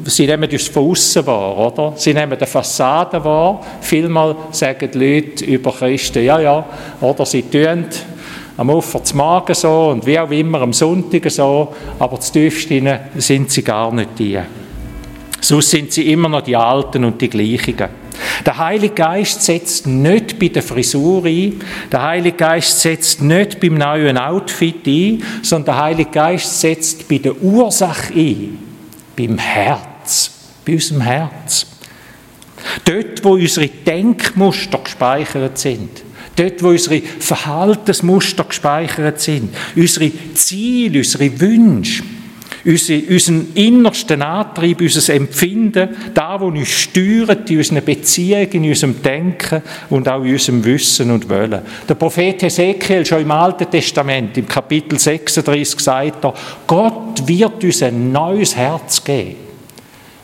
sie 0.06 0.26
nehmen 0.26 0.50
uns 0.50 0.68
von 0.70 0.90
außen 0.90 1.26
wahr, 1.26 1.58
oder? 1.58 1.94
Sie 1.98 2.14
nehmen 2.14 2.38
die 2.40 2.46
Fassade 2.46 3.24
wahr. 3.24 3.62
Vielmal 3.82 4.36
sagen 4.52 4.90
die 4.94 4.98
Leute 4.98 5.46
über 5.46 5.74
Christen, 5.74 6.24
ja, 6.24 6.40
ja, 6.40 6.66
oder 7.02 7.26
sie 7.26 7.44
tun 7.44 7.86
am 8.56 8.70
Ufer 8.72 9.04
zum 9.04 9.18
Magen 9.18 9.54
so 9.54 9.90
und 9.90 10.06
wie 10.06 10.18
auch 10.18 10.32
immer 10.32 10.62
am 10.62 10.74
Sonntag 10.74 11.30
so, 11.30 11.74
aber 12.00 12.20
zu 12.20 12.32
tiefsten 12.32 12.90
sind 13.16 13.52
sie 13.52 13.64
gar 13.64 13.94
nicht 13.94 14.18
die. 14.18 14.40
Sonst 15.48 15.70
sind 15.70 15.94
sie 15.94 16.12
immer 16.12 16.28
noch 16.28 16.42
die 16.42 16.58
Alten 16.58 17.06
und 17.06 17.22
die 17.22 17.30
Gleichen. 17.30 17.78
Der 18.46 18.58
Heilige 18.58 18.94
Geist 18.94 19.44
setzt 19.44 19.88
nicht 19.88 20.38
bei 20.38 20.50
der 20.50 20.62
Frisur 20.62 21.24
ein, 21.24 21.62
der 21.90 22.02
Heilige 22.02 22.36
Geist 22.36 22.82
setzt 22.82 23.22
nicht 23.22 23.62
beim 23.62 23.76
neuen 23.76 24.18
Outfit 24.18 24.86
ein, 24.86 25.24
sondern 25.42 25.66
der 25.74 25.84
Heilige 25.84 26.12
Geist 26.12 26.60
setzt 26.60 27.08
bei 27.08 27.20
der 27.20 27.42
Ursache 27.42 28.14
ein, 28.14 28.60
beim 29.16 29.38
Herz, 29.38 30.32
bei 30.66 30.74
unserem 30.74 31.00
Herz. 31.00 31.66
Dort, 32.84 33.24
wo 33.24 33.36
unsere 33.36 33.70
Denkmuster 33.70 34.80
gespeichert 34.80 35.58
sind, 35.58 36.04
dort, 36.36 36.62
wo 36.62 36.72
unsere 36.72 37.00
Verhaltensmuster 37.00 38.44
gespeichert 38.44 39.22
sind, 39.22 39.56
unsere 39.78 40.12
Ziele, 40.34 41.00
unsere 41.00 41.40
Wünsche, 41.40 42.04
unseren 42.66 43.48
innersten 43.54 44.22
Antrieb, 44.22 44.82
unser 44.82 45.14
Empfinden, 45.14 45.90
da, 46.14 46.40
wo 46.40 46.48
uns 46.48 46.70
steuert 46.70 47.50
in 47.50 47.58
unseren 47.58 47.84
Beziehungen, 47.84 48.52
in 48.52 48.70
unserem 48.70 49.02
Denken 49.02 49.62
und 49.90 50.08
auch 50.10 50.24
in 50.24 50.34
unserem 50.34 50.64
Wissen 50.64 51.12
und 51.12 51.30
Wollen. 51.30 51.62
Der 51.88 51.96
Prophet 51.96 52.42
Hesekiel 52.42 53.06
schon 53.06 53.22
im 53.22 53.32
Alten 53.32 53.70
Testament, 53.70 54.38
im 54.38 54.48
Kapitel 54.48 55.00
36, 55.00 55.80
sagt 55.80 56.24
er, 56.24 56.34
Gott 56.66 57.28
wird 57.28 57.64
uns 57.64 57.84
ein 57.84 58.12
neues 58.12 58.56
Herz 58.56 59.04
geben. 59.04 59.36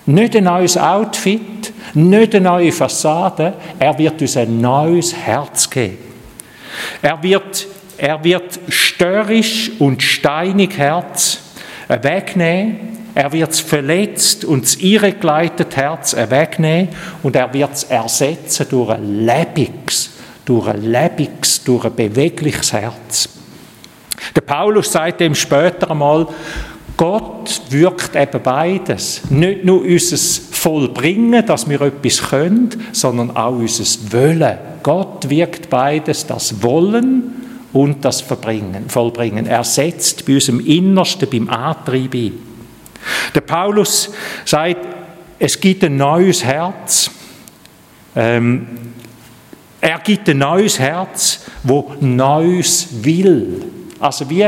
Nicht 0.06 0.36
ein 0.36 0.44
neues 0.44 0.78
Outfit, 0.78 1.74
nicht 1.94 2.36
eine 2.36 2.44
neue 2.44 2.72
Fassade, 2.72 3.54
er 3.80 3.98
wird 3.98 4.22
uns 4.22 4.36
ein 4.36 4.60
neues 4.60 5.16
Herz 5.16 5.70
geben. 5.70 5.98
Er 7.02 7.22
wird, 7.22 7.68
er 7.98 8.22
wird 8.24 8.60
störrisch 8.68 9.72
und 9.80 10.02
steinig 10.02 10.78
Herz 10.78 11.43
wegnehmen. 12.02 12.94
Er 13.16 13.32
wird 13.32 13.50
das 13.50 13.60
verletzt 13.60 14.44
und 14.46 14.64
das 14.64 14.76
irregeleitete 14.78 15.76
Herz 15.78 16.16
wegnehmen 16.16 16.90
und 17.22 17.36
er 17.36 17.54
wird 17.54 17.74
es 17.74 17.84
ersetzen 17.84 18.66
durch 18.70 18.90
ein 18.90 19.26
lebendiges, 19.26 20.12
durch 20.46 20.68
ein 20.68 20.82
lebendiges, 20.82 21.64
durch 21.64 21.86
ein 21.86 21.96
bewegliches 21.96 22.74
Herz. 22.74 23.30
Der 24.36 24.42
Paulus 24.42 24.92
sagt 24.92 25.20
dem 25.20 25.36
später 25.36 25.92
einmal, 25.92 26.28
Gott 26.98 27.62
wirkt 27.70 28.16
eben 28.16 28.42
beides. 28.42 29.22
Nicht 29.30 29.66
nur 29.66 29.82
unser 29.82 30.18
Vollbringen, 30.52 31.46
dass 31.46 31.68
wir 31.68 31.82
etwas 31.82 32.30
können, 32.30 32.70
sondern 32.92 33.36
auch 33.36 33.56
unser 33.56 33.84
Wollen. 34.12 34.58
Gott 34.82 35.30
wirkt 35.30 35.70
beides, 35.70 36.26
das 36.26 36.62
Wollen 36.62 37.43
und 37.74 38.06
das 38.06 38.22
Verbringen, 38.22 38.90
Vollbringen. 38.90 39.48
Er 39.48 39.64
setzt 39.64 40.26
bei 40.26 40.36
unserem 40.36 40.66
Innersten, 40.66 41.30
beim 41.30 41.50
Antrieb 41.50 42.14
ein. 42.14 42.34
Der 43.34 43.42
Paulus 43.42 44.12
sagt, 44.46 44.78
es 45.40 45.60
gibt 45.60 45.84
ein 45.84 45.98
neues 45.98 46.44
Herz. 46.44 47.12
Ähm, 48.16 48.68
er 49.82 50.00
gibt 50.00 50.30
ein 50.30 50.38
neues 50.38 50.80
Herz, 50.80 51.42
wo 51.64 51.94
Neues 52.00 52.88
will. 53.04 53.66
Also 54.00 54.30
wie, 54.30 54.48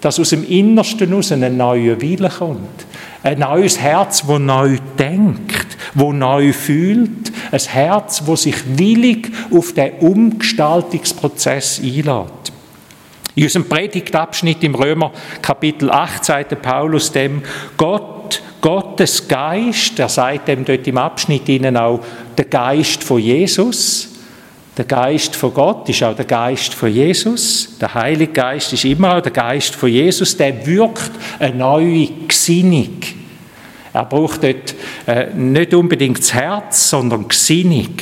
dass 0.00 0.18
aus 0.18 0.30
dem 0.30 0.46
Innersten 0.46 1.14
aus 1.14 1.32
ein 1.32 1.56
neuer 1.56 2.00
Wille 2.00 2.28
kommt. 2.28 2.86
Ein 3.22 3.38
neues 3.38 3.78
Herz, 3.78 4.24
wo 4.26 4.38
neu 4.38 4.78
denkt, 4.98 5.66
wo 5.94 6.12
neu 6.12 6.52
fühlt. 6.52 7.32
Ein 7.52 7.60
Herz, 7.60 8.22
wo 8.26 8.36
sich 8.36 8.56
willig 8.78 9.30
auf 9.50 9.72
den 9.72 9.92
Umgestaltungsprozess 10.00 11.80
einlädt. 11.80 12.39
In 13.40 13.46
unserem 13.46 13.70
Predigtabschnitt 13.70 14.62
im 14.64 14.74
Römer 14.74 15.12
Kapitel 15.40 15.90
8 15.90 16.22
sagt 16.22 16.60
Paulus 16.60 17.10
dem, 17.10 17.40
Gott, 17.78 18.42
Gottes 18.60 19.28
Geist, 19.28 19.98
er 19.98 20.10
sagt 20.10 20.48
dem 20.48 20.62
dort 20.62 20.86
im 20.86 20.98
Abschnitt 20.98 21.48
ihnen 21.48 21.74
auch, 21.78 22.04
der 22.36 22.44
Geist 22.44 23.02
von 23.02 23.18
Jesus, 23.18 24.10
der 24.76 24.84
Geist 24.84 25.34
von 25.36 25.54
Gott 25.54 25.88
ist 25.88 26.02
auch 26.02 26.14
der 26.14 26.26
Geist 26.26 26.74
von 26.74 26.92
Jesus. 26.92 27.78
Der 27.80 27.94
Heilige 27.94 28.30
Geist 28.30 28.74
ist 28.74 28.84
immer 28.84 29.16
auch 29.16 29.22
der 29.22 29.32
Geist 29.32 29.74
von 29.74 29.88
Jesus. 29.88 30.36
Der 30.36 30.66
wirkt 30.66 31.10
eine 31.38 31.56
neue 31.56 32.08
Gesinnung. 32.28 32.98
Er 33.94 34.04
braucht 34.04 34.44
dort 34.44 34.74
äh, 35.06 35.32
nicht 35.34 35.72
unbedingt 35.72 36.18
das 36.18 36.34
Herz, 36.34 36.90
sondern 36.90 37.26
Gesinnung. 37.26 37.94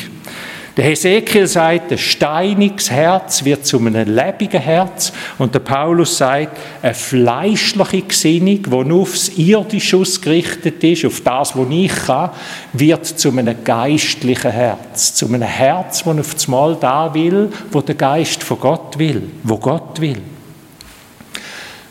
Der 0.78 0.84
Hesekiel 0.84 1.48
sagt, 1.48 1.90
ein 1.90 1.98
steiniges 1.98 2.88
Herz 2.88 3.44
wird 3.44 3.66
zu 3.66 3.78
einem 3.78 4.14
lebendigen 4.14 4.60
Herz. 4.60 5.12
Und 5.36 5.52
der 5.52 5.58
Paulus 5.58 6.18
sagt, 6.18 6.56
eine 6.80 6.94
fleischliche 6.94 8.02
Gesinnung, 8.02 8.62
die 8.62 8.88
nur 8.88 9.02
aufs 9.02 9.30
Irdische 9.30 9.96
ausgerichtet 9.96 10.84
ist, 10.84 11.04
auf 11.04 11.20
das, 11.22 11.56
was 11.56 11.66
ich 11.68 11.92
kann, 12.06 12.30
wird 12.74 13.04
zu 13.06 13.30
einem 13.30 13.56
geistlichen 13.64 14.52
Herz. 14.52 15.14
Zu 15.14 15.26
einem 15.26 15.42
Herz, 15.42 16.04
das 16.04 16.16
auf 16.16 16.34
das 16.34 16.46
Mal 16.46 16.76
da 16.80 17.12
will, 17.12 17.50
wo 17.72 17.80
der 17.80 17.96
Geist 17.96 18.44
von 18.44 18.60
Gott 18.60 18.96
will, 19.00 19.22
wo 19.42 19.56
Gott 19.56 20.00
will. 20.00 20.22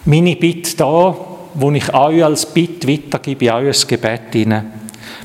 Meine 0.05 0.37
Bitte 0.37 0.77
da, 0.77 1.13
wo 1.55 1.71
ich 1.71 1.93
euch 1.93 2.23
als 2.23 2.45
Bitte 2.45 2.87
weitergebe, 2.87 3.47
in 3.47 3.51
euer 3.51 3.73
Gebet 3.85 4.21
hinein, 4.31 4.76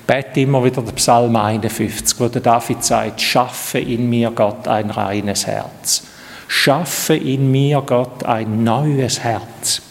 bete 0.07 0.41
immer 0.41 0.65
wieder 0.65 0.83
den 0.83 0.95
Psalm 0.95 1.35
51, 1.37 2.19
wo 2.21 2.29
der 2.29 2.43
David 2.43 2.85
sagt, 2.85 3.21
schaffe 3.21 3.79
in 3.79 4.09
mir 4.09 4.31
Gott 4.31 4.69
ein 4.69 4.91
reines 4.91 5.47
Herz. 5.47 6.05
Schaffe 6.49 7.15
in 7.15 7.51
mir 7.51 7.83
Gott 7.87 8.25
ein 8.25 8.65
neues 8.65 9.21
Herz. 9.21 9.83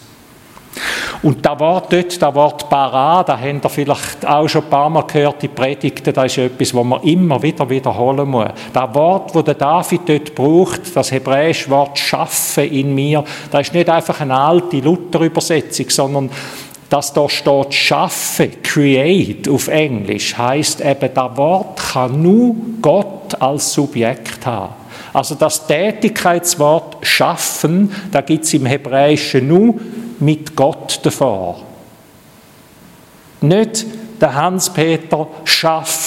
Und 1.22 1.46
da 1.46 1.58
Wort 1.60 1.92
dort, 1.92 2.20
das 2.20 2.34
Wort 2.34 2.68
Para, 2.68 3.22
da 3.22 3.38
habt 3.38 3.64
ihr 3.64 3.70
vielleicht 3.70 4.26
auch 4.26 4.48
schon 4.48 4.64
ein 4.64 4.70
paar 4.70 4.90
Mal 4.90 5.02
gehört, 5.02 5.40
die 5.42 5.48
Predigten, 5.48 6.12
das 6.12 6.32
ist 6.32 6.38
etwas, 6.38 6.74
was 6.74 6.84
man 6.84 7.02
immer 7.02 7.40
wieder 7.40 7.68
wiederholen 7.70 8.28
muss. 8.28 8.48
Das 8.72 8.94
Wort, 8.94 9.34
das 9.34 9.44
der 9.44 9.54
David 9.54 10.00
dort 10.06 10.34
braucht, 10.34 10.96
das 10.96 11.12
hebräische 11.12 11.70
Wort 11.70 11.96
«schaffe 11.96 12.64
in 12.64 12.92
mir», 12.94 13.22
das 13.52 13.68
ist 13.68 13.74
nicht 13.74 13.88
einfach 13.88 14.20
eine 14.20 14.36
alte 14.36 14.78
Luther-Übersetzung, 14.78 15.90
sondern 15.90 16.30
dass 16.92 17.14
da 17.14 17.26
steht 17.26 17.72
«schaffe», 17.72 18.50
«create» 18.62 19.48
auf 19.48 19.68
Englisch, 19.68 20.36
heißt 20.36 20.82
eben, 20.82 21.08
das 21.14 21.36
Wort 21.38 21.80
kann 21.80 22.20
nur 22.20 22.54
Gott 22.82 23.34
als 23.40 23.72
Subjekt 23.72 24.44
haben. 24.44 24.74
Also 25.14 25.34
das 25.34 25.66
Tätigkeitswort 25.66 26.98
«schaffen», 27.00 27.90
da 28.10 28.20
gibt 28.20 28.44
es 28.44 28.52
im 28.52 28.66
Hebräischen 28.66 29.48
nur 29.48 29.76
mit 30.20 30.54
Gott 30.54 31.00
davor. 31.02 31.62
Nicht 33.40 33.86
der 34.20 34.34
Hans-Peter 34.34 35.28
schafft, 35.46 36.01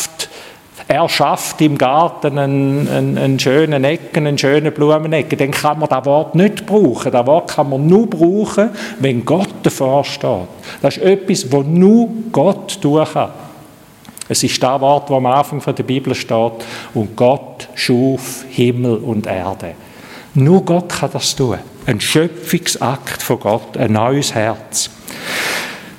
er 0.88 1.10
schafft 1.10 1.62
im 1.62 1.78
Garten 1.78 2.38
einen, 2.38 2.88
einen, 2.88 3.18
einen, 3.18 3.40
schönen 3.40 3.84
Ecken, 3.84 4.28
einen 4.28 4.38
schönen 4.38 4.72
Blumenecken, 4.72 5.38
dann 5.38 5.52
kann 5.52 5.80
man 5.80 5.90
das 5.90 6.06
Wort 6.06 6.36
nicht 6.36 6.66
brauchen. 6.66 7.12
Das 7.12 7.26
Wort 7.26 7.50
kann 7.50 7.70
man 7.70 7.88
nur 7.88 8.08
brauchen, 8.08 8.70
wenn 9.00 9.26
Gott 9.26 9.50
davor 9.64 10.04
steht. 10.04 10.48
Das 10.82 10.98
ist 10.98 11.04
etwas, 11.04 11.52
wo 11.52 11.64
nur 11.64 12.10
Gott 12.32 12.80
tun 12.82 13.04
kann. 13.12 13.32
Es 14.28 14.44
ist 14.44 14.62
das 14.62 14.82
Wort, 14.82 15.10
das 15.10 15.18
am 15.18 15.26
Anfang 15.26 15.62
der 15.76 15.84
Bibel 15.84 16.14
steht. 16.14 16.54
Und 16.94 17.16
Gott 17.16 17.68
schuf 17.74 18.46
Himmel 18.50 18.98
und 18.98 19.26
Erde. 19.26 19.74
Nur 20.36 20.64
Gott 20.64 20.90
kann 20.90 21.10
das 21.14 21.36
tun. 21.36 21.58
Ein 21.88 22.02
Schöpfungsakt 22.02 23.24
von 23.24 23.40
Gott, 23.40 23.78
ein 23.78 23.94
neues 23.94 24.36
Herz. 24.36 24.90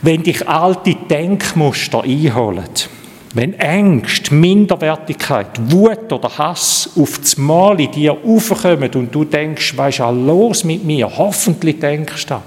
Wenn 0.03 0.23
dich 0.23 0.49
alte 0.49 0.95
Denkmuster 0.95 2.03
einholen, 2.03 2.65
wenn 3.37 3.55
Ängste, 3.59 4.35
Minderwertigkeit, 4.35 5.49
Wut 5.71 6.13
oder 6.13 6.39
Hass 6.39 6.91
auf 6.99 7.19
das 7.19 7.37
Mal 7.37 7.81
in 7.81 7.91
dir 7.91 8.17
aufkommen 8.25 8.91
und 8.95 9.15
du 9.15 9.25
denkst, 9.25 9.77
was 9.77 9.99
ist 9.99 9.99
los 9.99 10.65
mit 10.65 10.85
mir? 10.85 11.11
Hoffentlich 11.17 11.79
denkst 11.79 12.27
du 12.27 12.41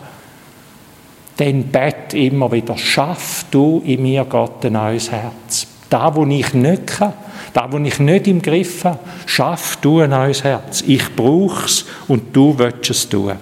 dann 1.37 1.63
bett 1.63 2.13
immer 2.13 2.51
wieder, 2.51 2.77
schaff 2.77 3.45
du 3.49 3.81
in 3.85 4.01
mir 4.01 4.25
Gott 4.25 4.65
ein 4.65 4.73
neues 4.73 5.09
Herz. 5.09 5.67
Da, 5.89 6.13
wo 6.13 6.25
ich 6.25 6.53
nicht 6.53 6.87
kann, 6.87 7.13
da, 7.53 7.71
wo 7.71 7.77
ich 7.77 7.97
nicht 7.99 8.27
im 8.27 8.41
Griff 8.41 8.83
habe, 8.83 8.99
schaff 9.25 9.77
du 9.81 10.01
ein 10.01 10.09
neues 10.09 10.43
Herz. 10.43 10.83
Ich 10.85 11.15
brauche 11.15 11.65
es 11.65 11.85
und 12.07 12.35
du 12.35 12.57
willst 12.57 12.89
es 12.89 13.07
tun. 13.07 13.33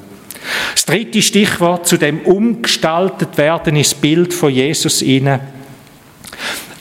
Das 0.74 0.86
dritte 0.86 1.22
Stichwort 1.22 1.88
zu 1.88 1.98
dem 1.98 2.20
umgestaltet 2.20 3.38
werden 3.38 3.76
ins 3.76 3.96
Bild 3.96 4.34
von 4.34 4.54
Jesus 4.54 5.02
inne. 5.02 5.40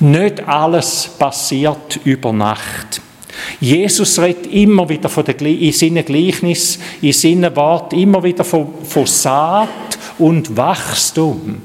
Nicht 0.01 0.47
alles 0.47 1.09
passiert 1.19 2.01
über 2.05 2.33
Nacht. 2.33 3.01
Jesus 3.61 4.19
redet 4.19 4.47
immer 4.53 4.89
wieder 4.89 5.09
von 5.09 5.25
der, 5.25 5.41
in 5.41 5.73
seinen 5.73 6.05
Gleichnis, 6.05 6.79
in 7.01 7.13
seinen 7.13 7.55
Worten 7.57 7.99
immer 7.99 8.23
wieder 8.23 8.45
von, 8.45 8.69
von 8.85 9.07
Saat 9.07 9.69
und 10.19 10.57
Wachstum. 10.57 11.63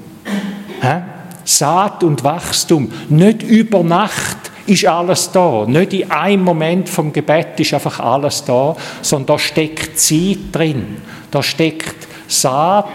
Hä? 0.82 1.02
Saat 1.44 2.04
und 2.04 2.24
Wachstum. 2.24 2.92
Nicht 3.10 3.44
über 3.44 3.84
Nacht 3.84 4.38
ist 4.68 4.86
alles 4.86 5.32
da. 5.32 5.66
Nicht 5.68 5.94
in 5.94 6.12
einem 6.12 6.44
Moment 6.44 6.88
vom 6.88 7.12
Gebet 7.12 7.60
ist 7.60 7.74
einfach 7.74 8.00
alles 8.00 8.46
da, 8.46 8.76
sondern 9.02 9.38
da 9.38 9.40
steckt 9.40 10.00
Zeit 10.00 10.38
drin. 10.52 10.98
Da 11.32 11.44
steckt 11.44 12.08
Saat 12.28 12.86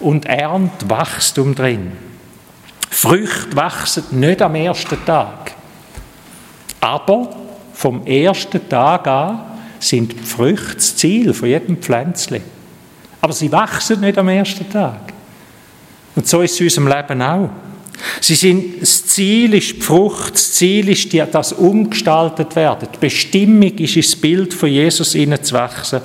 und 0.00 0.26
Ernt, 0.26 0.88
Wachstum 0.88 1.54
drin. 1.54 2.07
Früchte 2.90 3.54
wachsen 3.54 4.04
nicht 4.12 4.42
am 4.42 4.54
ersten 4.54 5.04
Tag. 5.04 5.52
Aber 6.80 7.30
vom 7.74 8.06
ersten 8.06 8.68
Tag 8.68 9.06
an 9.06 9.40
sind 9.78 10.12
die 10.12 10.24
Früchte 10.24 10.74
das 10.74 10.96
Ziel 10.96 11.32
von 11.32 11.48
jedem 11.48 11.76
Pflänzchen. 11.76 12.42
Aber 13.20 13.32
sie 13.32 13.50
wachsen 13.52 14.00
nicht 14.00 14.18
am 14.18 14.28
ersten 14.28 14.68
Tag. 14.70 15.12
Und 16.16 16.26
so 16.26 16.40
ist 16.40 16.52
es 16.52 16.60
in 16.60 16.66
unserem 16.66 16.88
Leben 16.88 17.22
auch. 17.22 17.50
Sie 18.20 18.34
sind, 18.34 18.80
das 18.80 19.06
Ziel 19.06 19.54
ist 19.54 19.76
die 19.76 19.80
Frucht, 19.80 20.34
das 20.34 20.52
Ziel 20.52 20.88
ist 20.88 21.12
die, 21.12 21.22
das 21.30 21.52
umgestaltet 21.52 22.54
werden. 22.56 22.88
Die 22.94 22.98
Bestimmung 22.98 23.76
ist 23.78 23.96
ins 23.96 24.16
Bild 24.16 24.54
von 24.54 24.68
Jesus 24.68 25.12
hineinzuwachsen. 25.12 26.00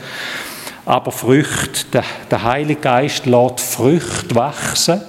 Aber 0.85 1.11
Früchte, 1.11 1.85
der, 1.93 2.03
der 2.29 2.43
Heilige 2.43 2.81
Geist 2.81 3.25
lässt 3.25 3.61
Früchte 3.61 4.35
wachsen, 4.35 5.01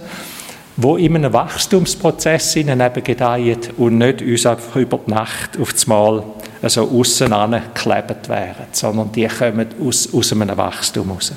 wo 0.76 0.96
in 0.96 1.14
einem 1.14 1.32
Wachstumsprozess 1.32 2.56
eben 2.56 3.04
gedeihen 3.04 3.58
und 3.76 3.98
nicht 3.98 4.22
uns 4.22 4.46
einfach 4.46 4.76
über 4.76 5.00
die 5.06 5.10
Nacht 5.10 5.58
auf 5.60 5.72
das 5.72 5.86
Mal 5.86 6.24
so 6.62 6.90
aussen 6.90 7.30
geklebt 7.74 8.28
werden, 8.28 8.66
sondern 8.72 9.12
die 9.12 9.26
kommen 9.26 9.66
aus, 9.86 10.12
aus 10.12 10.32
einem 10.32 10.56
Wachstum 10.56 11.10
raus. 11.10 11.32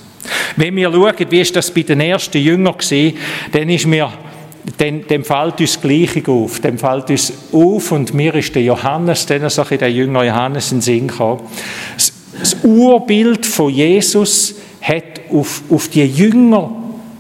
Wenn 0.56 0.76
wir 0.76 0.92
schauen, 0.92 1.14
wie 1.30 1.42
ist 1.42 1.56
das 1.56 1.70
bei 1.72 1.84
den 1.84 2.00
ersten 2.00 2.40
Jüngern 2.40 2.76
war, 2.76 3.12
dann 3.52 3.70
ist 3.70 3.86
mir 3.86 4.12
dann, 4.78 5.04
dann 5.08 5.24
fällt 5.24 5.62
uns 5.62 5.74
das 5.74 5.82
Gleiche 5.82 6.30
auf. 6.30 6.60
Dann 6.60 6.78
fällt 6.78 7.10
uns 7.10 7.32
auf, 7.54 7.92
und 7.92 8.14
mir 8.14 8.36
ist 8.36 8.54
der 8.54 8.64
Johannes, 8.64 9.26
dann 9.26 9.50
so 9.50 9.64
der 9.64 9.92
Jünger 9.92 10.24
Johannes 10.24 10.72
in 10.72 10.78
den 10.78 10.82
Sinn 10.82 11.08
gekommen. 11.08 11.42
Das, 11.96 12.12
das 12.38 12.58
Urbild 12.64 13.46
von 13.46 13.72
Jesus 13.72 14.56
hat 14.82 15.22
auf, 15.32 15.64
auf 15.70 15.88
die 15.88 16.04
Jünger 16.04 16.70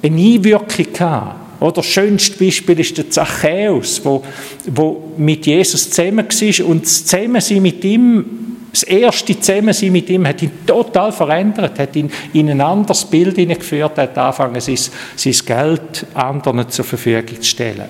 eine 0.03 0.21
Einwirkung 0.21 0.93
gehabt. 0.93 1.36
Oder 1.59 1.73
das 1.73 1.85
schönste 1.87 2.37
Beispiel 2.43 2.79
ist 2.79 2.97
der 2.97 3.09
Zachäus, 3.09 4.01
wo, 4.03 4.23
wo 4.67 5.13
mit 5.17 5.45
Jesus 5.45 5.89
zusammen 5.89 6.27
war 6.27 6.65
und 6.67 6.85
das 6.85 7.05
Zusammensein 7.05 7.61
mit 7.61 7.83
ihm 7.83 8.25
das 8.71 8.83
erste 8.83 9.39
Zusammensein 9.39 9.91
mit 9.91 10.07
ihm 10.09 10.27
hat 10.27 10.41
ihn 10.43 10.51
total 10.67 11.11
verändert, 11.11 11.79
hat 11.79 11.95
ihn 11.95 12.11
in 12.33 12.49
ein 12.49 12.61
anderes 12.61 13.05
Bild 13.05 13.35
hineingeführt, 13.35 13.97
hat 13.97 14.15
angefangen, 14.17 14.61
sein, 14.61 14.77
sein 15.15 15.35
Geld 15.45 16.05
anderen 16.13 16.69
zur 16.69 16.85
Verfügung 16.85 17.41
zu 17.41 17.49
stellen. 17.49 17.85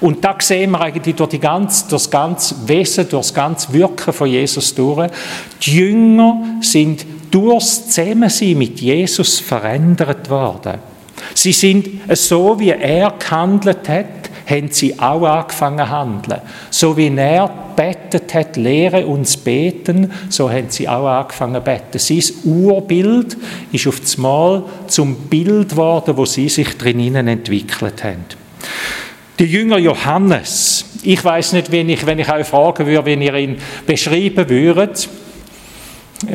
Und 0.00 0.22
da 0.22 0.36
sehen 0.38 0.72
wir 0.72 0.80
eigentlich 0.80 1.14
durch, 1.14 1.30
die 1.30 1.38
ganze, 1.38 1.88
durch 1.88 2.02
das 2.02 2.10
ganze 2.10 2.68
Wesen, 2.68 3.08
durch 3.08 3.26
das 3.26 3.34
ganze 3.34 3.72
Wirken 3.72 4.12
von 4.12 4.28
Jesus 4.28 4.74
durch. 4.74 5.10
Die 5.62 5.76
Jünger 5.76 6.58
sind 6.60 7.06
durch 7.30 7.60
das 7.60 7.90
Zusammensein 7.90 8.58
mit 8.58 8.80
Jesus 8.80 9.38
verändert 9.38 10.28
worden. 10.28 10.74
Sie 11.34 11.52
sind 11.52 11.88
so, 12.14 12.58
wie 12.58 12.70
er 12.70 13.12
gehandelt 13.18 13.88
hat, 13.88 14.06
haben 14.48 14.70
sie 14.70 14.98
auch 14.98 15.24
angefangen 15.24 15.78
zu 15.78 15.90
handeln. 15.90 16.40
So 16.70 16.96
wie 16.96 17.14
er 17.16 17.48
betet 17.74 18.32
hat, 18.32 18.56
lehre 18.56 19.06
uns 19.06 19.36
beten, 19.36 20.12
so 20.28 20.50
haben 20.50 20.70
sie 20.70 20.88
auch 20.88 21.06
angefangen 21.06 21.56
zu 21.56 21.60
beten. 21.60 21.98
Sein 21.98 22.22
Urbild 22.44 23.36
ist 23.72 23.86
auf 23.86 24.00
das 24.00 24.16
Mal 24.16 24.62
zum 24.86 25.16
Bild 25.28 25.70
geworden, 25.70 26.16
wo 26.16 26.24
sie 26.24 26.48
sich 26.48 26.76
drinnen 26.78 27.28
entwickelt 27.28 28.04
haben. 28.04 28.24
Der 29.38 29.46
Jünger 29.46 29.78
Johannes, 29.78 30.86
ich 31.02 31.22
weiß 31.22 31.52
nicht, 31.52 31.70
wenn 31.70 31.88
ich, 31.88 32.06
wenn 32.06 32.18
ich 32.18 32.32
euch 32.32 32.46
fragen 32.46 32.86
würde, 32.86 33.04
wie 33.06 33.24
ihr 33.24 33.34
ihn 33.34 33.58
beschreiben 33.86 34.48
würdet, 34.48 35.08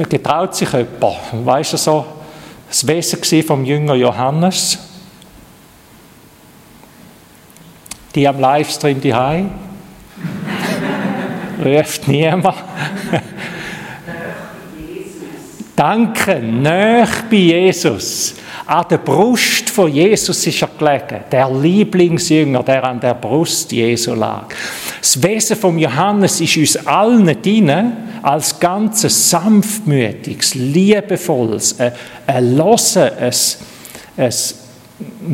getraut 0.09 0.55
sich 0.55 0.71
jemand, 0.71 1.17
weißt 1.45 1.73
du 1.73 1.77
so, 1.77 2.05
das 2.71 2.87
Wesen 2.87 3.43
vom 3.43 3.65
Jünger 3.65 3.95
Johannes? 3.95 4.79
Die 8.15 8.25
am 8.25 8.39
Livestream 8.39 9.01
die 9.01 9.11
Ruft 11.65 12.07
niemand. 12.07 12.55
Danke, 15.75 16.39
nöch 16.39 17.09
bei 17.29 17.35
Jesus. 17.35 18.35
An 18.65 18.85
der 18.89 18.99
Brust 18.99 19.69
von 19.69 19.91
Jesus 19.91 20.47
ist 20.47 20.61
er 20.61 20.69
gelegen. 20.69 21.25
Der 21.29 21.51
Lieblingsjünger, 21.51 22.63
der 22.63 22.85
an 22.85 23.01
der 23.01 23.15
Brust 23.15 23.69
Jesu 23.73 24.13
lag. 24.13 24.45
Das 25.01 25.21
Wesen 25.21 25.57
von 25.57 25.77
Johannes 25.77 26.39
ist 26.39 26.55
uns 26.55 26.87
allen 26.87 27.25
drin, 27.41 28.10
als 28.21 28.59
ganzes 28.59 29.29
sanftmütiges, 29.29 30.55
liebevolles, 30.55 31.79
ein, 31.79 31.93
ein 32.27 32.57
Losen, 32.57 33.09
ein, 33.19 33.33
ein 34.17 34.33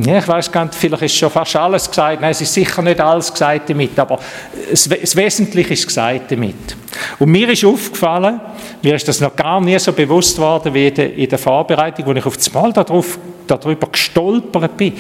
ja, 0.06 0.20
ich 0.20 0.28
weiß 0.28 0.52
gar 0.52 0.66
nicht, 0.66 0.76
vielleicht 0.76 1.04
ist 1.04 1.16
schon 1.16 1.30
fast 1.30 1.56
alles 1.56 1.90
gesagt. 1.90 2.22
Nein, 2.22 2.32
es 2.32 2.42
ist 2.42 2.54
sicher 2.54 2.82
nicht 2.82 3.00
alles 3.00 3.32
gesagt 3.32 3.70
damit, 3.70 3.98
aber 3.98 4.20
das, 4.70 5.16
Wesentliche 5.16 5.74
ist 5.74 5.88
gesagt 5.88 6.32
damit. 6.32 6.76
Und 7.20 7.30
mir 7.30 7.50
ist 7.50 7.66
aufgefallen, 7.66 8.40
mir 8.82 8.96
ist 8.96 9.08
das 9.08 9.20
noch 9.22 9.36
gar 9.36 9.60
nie 9.62 9.78
so 9.80 9.92
bewusst 9.94 10.38
worden 10.38 10.74
wie 10.74 10.88
in 10.88 11.30
der 11.30 11.38
Vorbereitung, 11.38 12.06
wo 12.06 12.12
ich 12.14 12.26
auf 12.26 12.38
das 12.38 12.54
Mal 12.54 12.72
darauf, 12.74 13.18
darüber 13.46 13.88
gestolpert 13.88 14.78
bin. 14.78 14.94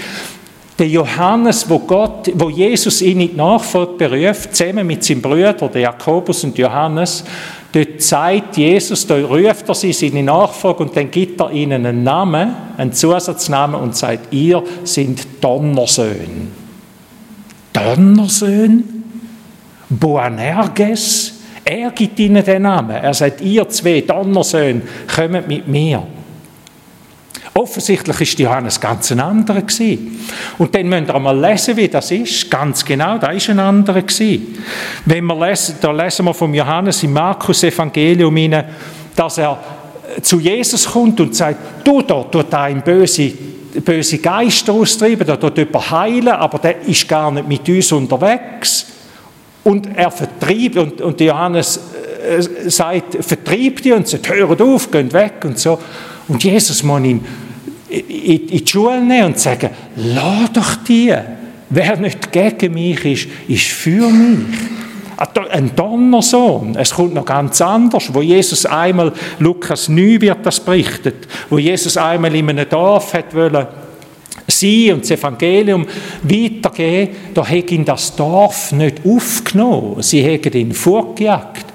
Der 0.80 0.88
Johannes, 0.88 1.68
wo, 1.68 1.80
Gott, 1.80 2.32
wo 2.36 2.50
Jesus 2.50 3.02
ihn 3.02 3.20
in 3.20 3.32
die 3.32 3.36
Nachfolge 3.36 3.94
beruft, 3.94 4.56
zusammen 4.56 4.86
mit 4.86 5.04
seinem 5.04 5.22
Brüder, 5.22 5.54
der 5.54 5.82
Jakobus 5.82 6.44
und 6.44 6.58
Johannes, 6.58 7.24
dort 7.78 8.02
sagt 8.02 8.58
Jesus, 8.58 9.06
da 9.06 9.16
ruft 9.16 9.70
er 9.70 9.76
sie 9.76 9.94
seine 9.94 10.24
Nachfolge 10.24 10.84
und 10.84 10.98
dann 10.98 11.12
gibt 11.12 11.40
er 11.40 11.52
ihnen 11.52 11.86
einen 11.86 12.04
Namen, 12.04 12.56
einen 12.78 12.94
Zusatznamen 12.94 13.80
und 13.80 13.96
sagt, 13.96 14.34
ihr 14.34 14.64
sind 14.84 15.28
Donnersöhne. 15.42 16.48
Donnersöhne? 17.74 18.84
Boanerges? 19.90 21.34
Er 21.64 21.92
gibt 21.92 22.20
ihnen 22.20 22.44
den 22.44 22.64
Namen. 22.64 22.92
Er 22.92 23.14
sagt, 23.14 23.42
ihr 23.42 23.68
zwei 23.70 24.02
Donnersöhne, 24.02 24.82
kommt 25.14 25.48
mit 25.48 25.68
mir. 25.68 26.04
Offensichtlich 27.58 28.22
ist 28.22 28.38
Johannes 28.38 28.80
ganz 28.80 29.12
ein 29.12 29.20
anderer 29.20 29.62
gewesen. 29.62 30.20
Und 30.60 30.76
dann 30.76 30.88
müsst 30.88 31.10
ihr 31.10 31.20
mal 31.20 31.40
lesen, 31.40 31.76
wie 31.76 31.88
das 31.88 32.12
ist. 32.12 32.52
Ganz 32.52 32.86
genau, 32.86 33.18
da 33.18 33.32
ist 33.32 33.50
ein 33.50 33.60
anderer 33.60 34.04
gewesen. 34.04 34.60
Wenn 35.06 35.26
wir 35.26 35.48
lesen, 35.48 35.76
da 35.82 35.92
lesen 35.92 36.26
wir 36.26 36.36
vom 36.36 36.54
Johannes 36.54 37.02
im 37.02 37.14
Markus 37.14 37.64
Evangelium 37.64 38.36
rein, 38.36 38.64
dass 39.16 39.40
er 39.40 39.58
zu 40.22 40.40
Jesus 40.40 40.86
kommt 40.86 41.20
und 41.20 41.36
sagt, 41.36 41.58
du 41.84 42.04
da, 42.04 42.24
tut 42.24 42.46
da 42.52 42.64
ein 42.64 42.84
böse 42.84 43.34
böse 43.84 44.20
Geister 44.20 44.74
austreiben, 44.74 45.26
da 45.26 45.36
tut 45.36 45.58
jemand 45.58 45.92
heilen, 45.92 46.30
aber 46.30 46.60
der 46.60 46.82
ist 46.82 47.08
gar 47.08 47.32
nicht 47.32 47.48
mit 47.48 47.68
uns 47.68 47.92
unterwegs. 47.92 48.88
Und 49.64 49.96
er 49.96 50.12
vertreibt, 50.12 50.78
und, 50.78 51.02
und 51.02 51.20
Johannes 51.20 51.80
äh, 52.28 52.70
sagt, 52.70 53.24
vertreibt 53.24 53.84
die 53.84 53.94
und 53.94 54.08
sagt, 54.08 54.30
hört 54.30 54.62
auf, 54.62 54.92
geht 54.92 55.12
weg 55.12 55.34
und 55.44 55.58
so. 55.58 55.80
Und 56.28 56.44
Jesus 56.44 56.84
muss 56.84 57.02
ihm 57.02 57.22
in 57.90 58.48
die 58.48 58.64
Schule 58.66 59.02
nehmen 59.02 59.28
und 59.28 59.40
sagen, 59.40 59.70
lass 59.96 60.52
doch 60.54 60.76
die. 60.88 61.14
Wer 61.70 61.98
nicht 61.98 62.32
gegen 62.32 62.74
mich 62.74 63.06
ist, 63.06 63.28
ist 63.48 63.68
für 63.68 64.08
mich. 64.08 64.58
Ein 65.52 65.72
Donnersohn. 65.76 66.76
Es 66.76 66.92
kommt 66.92 67.16
noch 67.16 67.26
ganz 67.26 67.60
anders, 67.60 68.14
wo 68.14 68.22
Jesus 68.22 68.66
einmal, 68.66 69.12
Lukas 69.40 69.90
9 69.90 70.22
wird 70.22 70.46
das 70.46 70.60
berichtet, 70.60 71.28
wo 71.50 71.58
Jesus 71.58 71.98
einmal 71.98 72.34
in 72.36 72.50
einem 72.50 72.70
Dorf 72.70 73.14
hat 73.14 73.34
wollen, 73.34 73.66
sie 74.48 74.92
und 74.92 75.04
das 75.04 75.12
Evangelium 75.12 75.86
weitergeben, 76.24 77.16
da 77.34 77.48
hat 77.48 77.72
ihn 77.72 77.84
das 77.84 78.16
Dorf 78.16 78.72
nicht 78.72 79.02
aufgenommen. 79.06 80.02
Sie 80.02 80.24
haben 80.24 80.54
ihn 80.54 80.74
vorgejagt. 80.74 81.67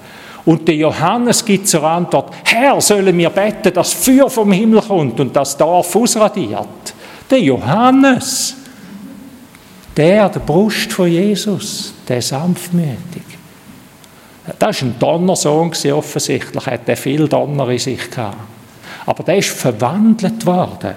Und 0.45 0.67
der 0.67 0.75
Johannes 0.75 1.45
gibt 1.45 1.67
zur 1.67 1.83
Antwort, 1.83 2.33
Herr, 2.43 2.81
sollen 2.81 3.17
wir 3.17 3.29
beten, 3.29 3.73
dass 3.73 3.93
Feuer 3.93 4.29
vom 4.29 4.51
Himmel 4.51 4.81
kommt 4.81 5.19
und 5.19 5.35
das 5.35 5.55
Dorf 5.55 5.95
ausradiert? 5.95 6.93
Der 7.29 7.39
Johannes, 7.39 8.55
der, 9.95 10.27
der 10.27 10.39
Brust 10.41 10.91
von 10.91 11.07
Jesus, 11.07 11.93
der 12.07 12.21
sanftmütig. 12.21 13.23
Das 14.59 14.81
war 14.81 14.89
ein 14.89 14.95
Donnersohn 14.99 15.71
offensichtlich, 15.93 16.65
hat 16.65 16.89
er 16.89 16.97
viel 16.97 17.29
Donner 17.29 17.69
in 17.69 17.79
sich 17.79 18.11
gehabt. 18.11 18.37
Aber 19.05 19.23
der 19.23 19.37
ist 19.37 19.49
verwandelt 19.49 20.45
worden 20.45 20.95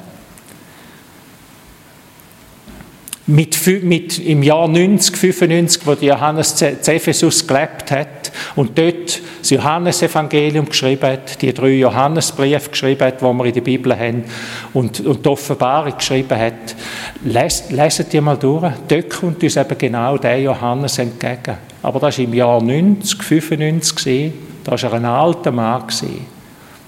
mit, 3.27 3.67
mit, 3.83 4.19
im 4.21 4.43
Jahr 4.43 4.69
90, 4.69 5.17
95, 5.17 5.87
wo 5.87 5.93
Johannes 5.93 6.55
zu 6.55 6.67
Ephesus 6.67 7.47
gelebt 7.47 7.91
hat 7.91 8.15
und 8.55 8.79
dort 8.79 9.21
das 9.41 9.51
Johannesevangelium 9.51 10.67
geschrieben 10.67 11.11
hat, 11.11 11.43
die 11.43 11.53
drei 11.53 11.71
Johannesbriefe 11.71 12.71
geschrieben 12.71 13.05
hat, 13.05 13.21
die 13.21 13.25
wir 13.25 13.45
in 13.45 13.55
der 13.55 13.61
Bibel 13.61 13.99
haben 13.99 14.25
und, 14.73 15.01
und 15.01 15.25
die 15.25 15.29
Offenbarung 15.29 15.97
geschrieben 15.97 16.39
hat, 16.39 16.77
lest, 17.25 17.73
leset 17.73 18.13
die 18.13 18.21
mal 18.21 18.37
durch. 18.37 18.73
Dort 18.89 19.11
kommt 19.11 19.43
uns 19.43 19.57
eben 19.57 19.79
genau 19.79 20.17
der 20.19 20.41
Johannes 20.41 20.99
entgegen. 20.99 21.57
Aber 21.83 22.01
das 22.01 22.19
war 22.19 22.25
im 22.25 22.35
Jahr 22.35 22.63
90, 22.63 23.23
95, 23.23 24.33
da 24.65 24.73
war 24.73 24.83
er 24.83 24.93
ein 24.95 25.05
alter 25.05 25.53
Mann. 25.53 25.85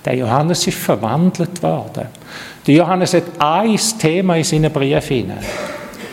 Der 0.04 0.14
Johannes 0.14 0.66
ist 0.66 0.78
verwandelt 0.78 1.62
worden. 1.62 2.06
Der 2.66 2.74
Johannes 2.74 3.14
hat 3.14 3.24
ein 3.38 3.78
Thema 3.98 4.36
in 4.36 4.44
seinen 4.44 4.72
Briefen 4.72 5.32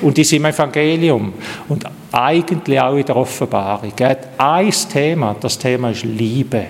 und 0.02 0.18
in 0.18 0.24
seinem 0.24 0.46
Evangelium 0.46 1.34
und 1.68 1.84
eigentlich 2.16 2.80
auch 2.80 2.96
in 2.96 3.06
der 3.06 3.18
Offenbarung. 3.18 3.92
Ein 4.38 4.74
Thema, 4.92 5.36
das 5.40 5.60
Thema 5.60 5.92
ist 5.92 6.04
Liebe. 6.04 6.68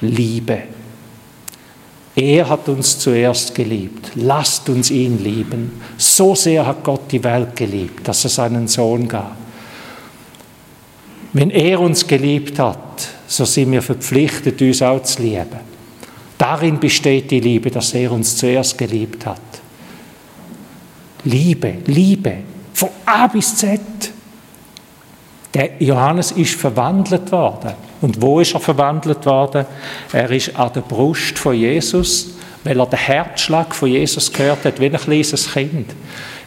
Liebe. 0.00 0.62
Er 2.16 2.48
hat 2.48 2.68
uns 2.68 2.98
zuerst 2.98 3.54
geliebt. 3.54 4.10
Lasst 4.16 4.68
uns 4.68 4.90
ihn 4.90 5.22
lieben. 5.22 5.80
So 5.96 6.34
sehr 6.34 6.66
hat 6.66 6.82
Gott 6.82 7.12
die 7.12 7.22
Welt 7.22 7.54
geliebt, 7.54 8.08
dass 8.08 8.24
er 8.24 8.30
seinen 8.30 8.66
Sohn 8.66 9.06
gab. 9.06 9.36
Wenn 11.32 11.50
er 11.50 11.78
uns 11.78 12.06
geliebt 12.06 12.58
hat, 12.58 13.08
so 13.28 13.44
sind 13.44 13.70
wir 13.70 13.82
verpflichtet, 13.82 14.60
uns 14.62 14.82
auch 14.82 15.02
zu 15.02 15.22
lieben. 15.22 15.60
Darin 16.38 16.80
besteht 16.80 17.30
die 17.30 17.40
Liebe, 17.40 17.70
dass 17.70 17.94
er 17.94 18.10
uns 18.10 18.36
zuerst 18.36 18.76
geliebt 18.78 19.26
hat. 19.26 19.40
Liebe, 21.24 21.74
Liebe, 21.86 22.38
von 22.76 22.90
A 23.06 23.26
bis 23.26 23.56
Z. 23.56 23.80
Der 25.54 25.70
Johannes 25.78 26.32
ist 26.32 26.56
verwandelt 26.56 27.32
worden. 27.32 27.72
Und 28.02 28.20
wo 28.20 28.38
ist 28.40 28.52
er 28.52 28.60
verwandelt 28.60 29.24
worden? 29.24 29.64
Er 30.12 30.30
ist 30.30 30.54
an 30.54 30.70
der 30.74 30.82
Brust 30.82 31.38
von 31.38 31.54
Jesus, 31.54 32.34
weil 32.64 32.78
er 32.78 32.84
den 32.84 32.98
Herzschlag 32.98 33.74
von 33.74 33.88
Jesus 33.88 34.30
gehört 34.30 34.66
hat, 34.66 34.78
wie 34.78 34.90
ein 34.90 34.92
kleines 34.92 35.50
Kind 35.50 35.94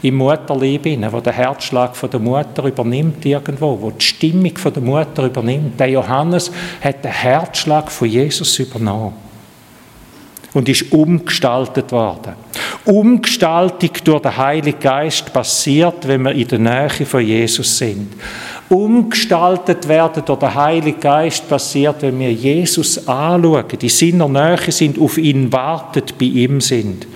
im 0.03 0.17
Mutterleib, 0.17 0.85
wo 1.11 1.19
der 1.19 1.33
Herzschlag 1.33 1.95
von 1.95 2.11
der 2.11 2.19
Mutter 2.19 2.63
übernimmt 2.63 3.25
irgendwo, 3.25 3.81
wo 3.81 3.89
die 3.89 4.05
Stimmung 4.05 4.55
von 4.55 4.71
der 4.71 4.83
Mutter 4.83 5.23
übernimmt. 5.23 5.79
Der 5.79 5.89
Johannes 5.89 6.51
hat 6.79 7.03
den 7.03 7.11
Herzschlag 7.11 7.91
von 7.91 8.07
Jesus 8.07 8.59
übernommen 8.59 9.28
und 10.53 10.69
ist 10.69 10.91
umgestaltet 10.91 11.91
worden. 11.91 12.33
Umgestaltung 12.85 13.91
durch 14.03 14.21
den 14.21 14.37
Heiligen 14.37 14.79
Geist 14.79 15.31
passiert, 15.31 16.07
wenn 16.07 16.23
wir 16.23 16.31
in 16.31 16.47
der 16.47 16.59
Nähe 16.59 17.05
von 17.05 17.25
Jesus 17.25 17.77
sind. 17.77 18.13
Umgestaltet 18.69 19.87
werden 19.87 20.23
durch 20.25 20.39
den 20.39 20.53
Heiligen 20.53 20.99
Geist 20.99 21.49
passiert, 21.49 22.01
wenn 22.01 22.19
wir 22.19 22.31
Jesus 22.31 23.07
anschauen, 23.07 23.65
die 23.81 23.89
seiner 23.89 24.29
Nähe 24.29 24.71
sind, 24.71 24.99
auf 24.99 25.17
ihn 25.17 25.51
warten, 25.51 26.03
bei 26.19 26.25
ihm 26.25 26.61
sind. 26.61 27.07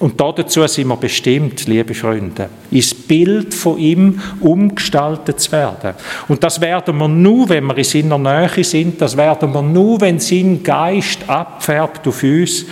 Und 0.00 0.18
dazu 0.18 0.66
sind 0.66 0.88
wir 0.88 0.96
bestimmt, 0.96 1.66
liebe 1.68 1.94
Freunde, 1.94 2.48
ins 2.70 2.94
Bild 2.94 3.54
von 3.54 3.78
ihm 3.78 4.20
umgestaltet 4.40 5.38
zu 5.38 5.52
werden. 5.52 5.94
Und 6.26 6.42
das 6.42 6.60
werden 6.60 6.96
wir 6.98 7.06
nur, 7.08 7.48
wenn 7.50 7.66
wir 7.66 7.76
in 7.76 7.84
seiner 7.84 8.18
Nähe 8.18 8.64
sind, 8.64 9.00
das 9.00 9.16
werden 9.16 9.52
wir 9.52 9.62
nur, 9.62 10.00
wenn 10.00 10.18
sein 10.18 10.62
Geist 10.62 11.28
abfärbt 11.28 12.08
auf 12.08 12.22
uns 12.22 12.64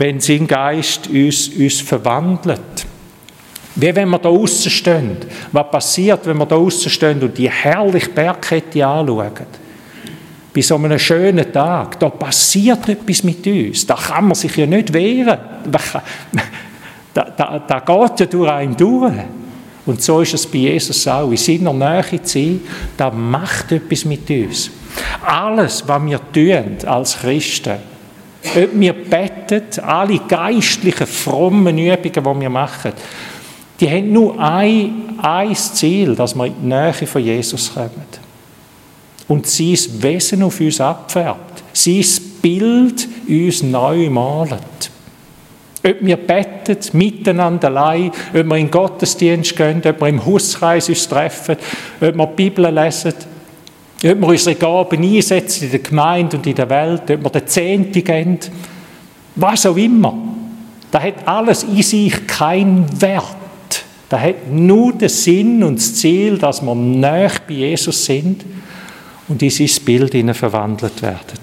wenn 0.00 0.18
sein 0.18 0.46
Geist 0.46 1.08
uns, 1.10 1.48
uns 1.48 1.82
verwandelt. 1.82 2.86
Wie 3.74 3.94
wenn 3.94 4.08
wir 4.08 4.18
da 4.18 4.30
außen 4.30 4.70
stehen. 4.70 5.18
Was 5.52 5.70
passiert, 5.70 6.26
wenn 6.26 6.38
wir 6.38 6.46
da 6.46 6.56
außen 6.56 6.90
stehen 6.90 7.22
und 7.22 7.36
die 7.36 7.50
herrliche 7.50 8.08
Bergkette 8.08 8.84
anschauen? 8.84 9.30
Bei 10.52 10.62
so 10.62 10.74
einem 10.74 10.98
schönen 10.98 11.52
Tag, 11.52 11.98
da 12.00 12.08
passiert 12.08 12.88
etwas 12.88 13.22
mit 13.22 13.46
uns. 13.46 13.86
Da 13.86 13.94
kann 13.94 14.24
man 14.24 14.34
sich 14.34 14.56
ja 14.56 14.66
nicht 14.66 14.92
wehren. 14.92 15.38
Da, 17.12 17.24
da, 17.24 17.58
da 17.58 17.80
geht 17.80 18.20
ja 18.20 18.26
durch 18.26 18.48
einen 18.48 18.76
durch. 18.76 19.12
Und 19.84 20.00
so 20.00 20.20
ist 20.20 20.34
es 20.34 20.46
bei 20.46 20.58
Jesus 20.58 21.08
auch. 21.08 21.28
In 21.28 21.36
seiner 21.36 21.72
Nähe 21.72 22.22
zu 22.22 22.38
sein, 22.38 22.60
da 22.96 23.10
macht 23.10 23.72
etwas 23.72 24.04
mit 24.04 24.30
uns. 24.30 24.70
Alles, 25.26 25.82
was 25.88 26.04
wir 26.04 26.20
tun 26.32 26.76
als 26.86 27.18
Christen, 27.18 27.78
ob 28.44 28.68
wir 28.72 28.92
beten, 28.92 29.80
alle 29.82 30.20
geistlichen, 30.20 31.06
frommen 31.06 31.78
Übungen, 31.78 32.02
die 32.02 32.40
wir 32.40 32.50
machen, 32.50 32.92
die 33.80 33.90
haben 33.90 34.12
nur 34.12 34.38
ein, 34.38 35.18
ein 35.20 35.54
Ziel, 35.56 36.14
dass 36.14 36.34
wir 36.34 36.46
in 36.46 36.54
die 36.62 36.68
Nähe 36.68 36.92
von 36.92 37.24
Jesus 37.24 37.72
kommen. 37.72 38.19
Und 39.30 39.46
sein 39.46 39.78
Wesen 40.00 40.42
auf 40.42 40.60
uns 40.60 40.80
abfärbt. 40.80 41.62
Sein 41.72 42.04
Bild 42.42 43.08
uns 43.28 43.62
neu 43.62 44.10
malt. 44.10 44.90
Ob 45.86 45.96
wir 46.00 46.16
beten, 46.16 46.76
miteinander 46.94 47.68
allein, 47.68 48.10
ob 48.34 48.34
wir 48.34 48.56
in 48.56 48.66
den 48.66 48.70
Gottesdienst 48.72 49.56
gehen, 49.56 49.82
ob 49.86 50.00
wir 50.00 50.08
im 50.08 50.26
Hauskreis 50.26 50.88
uns 50.88 51.08
treffen, 51.08 51.56
ob 52.00 52.16
wir 52.16 52.26
die 52.26 52.34
Bibel 52.34 52.74
lesen, 52.74 53.14
ob 54.04 54.20
wir 54.20 54.26
unsere 54.26 54.56
Gaben 54.56 55.00
einsetzen 55.00 55.66
in 55.66 55.70
der 55.70 55.80
Gemeinde 55.80 56.36
und 56.36 56.46
in 56.48 56.56
der 56.56 56.68
Welt, 56.68 57.02
ob 57.08 57.22
wir 57.22 57.30
den 57.30 57.46
Zehnten 57.46 58.02
geben, 58.02 58.38
was 59.36 59.64
auch 59.64 59.76
immer. 59.76 60.18
Das 60.90 61.04
hat 61.04 61.28
alles 61.28 61.62
in 61.62 61.84
sich 61.84 62.26
keinen 62.26 63.00
Wert. 63.00 63.36
Das 64.08 64.20
hat 64.20 64.50
nur 64.50 64.92
den 64.92 65.08
Sinn 65.08 65.62
und 65.62 65.76
das 65.76 65.94
Ziel, 65.94 66.36
dass 66.36 66.62
wir 66.62 66.74
näher 66.74 67.30
bei 67.46 67.54
Jesus 67.54 68.04
sind 68.04 68.44
und 69.30 69.40
in 69.42 69.50
sein 69.50 69.84
Bild 69.84 70.36
verwandelt 70.36 71.00
werden. 71.02 71.38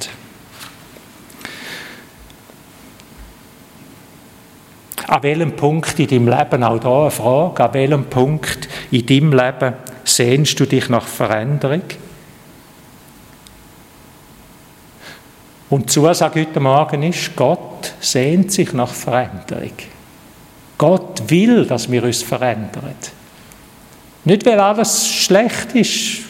An 5.08 5.23
welchem 5.23 5.56
Punkt 5.56 5.97
in 5.97 6.08
deinem 6.08 6.28
Leben, 6.28 6.63
auch 6.65 6.80
da 6.80 7.02
eine 7.04 7.12
Frage, 7.12 7.63
an 7.63 7.73
welchem 7.73 8.04
Punkt 8.06 8.67
in 8.91 9.06
deinem 9.06 9.32
Leben 9.32 9.73
sehnst 10.04 10.60
du 10.60 10.65
dich 10.65 10.89
nach 10.89 11.08
Veränderung? 11.08 11.84
Und 15.69 15.84
die 15.84 15.88
Zusage 15.88 16.41
heute 16.41 16.60
Morgen 16.60 17.04
ist, 17.04 17.38
Gott 17.38 17.93
sehnt 18.02 18.52
sich 18.52 18.73
nach 18.73 18.91
Veränderung. 18.91 19.71
Gott 20.78 21.23
will, 21.30 21.65
dass 21.65 21.89
wir 21.89 22.04
uns 22.04 22.21
verändern. 22.21 22.95
Nicht, 24.26 24.45
weil 24.45 24.60
alles 24.60 25.08
schlecht 25.08 25.73
ist, 25.73 26.27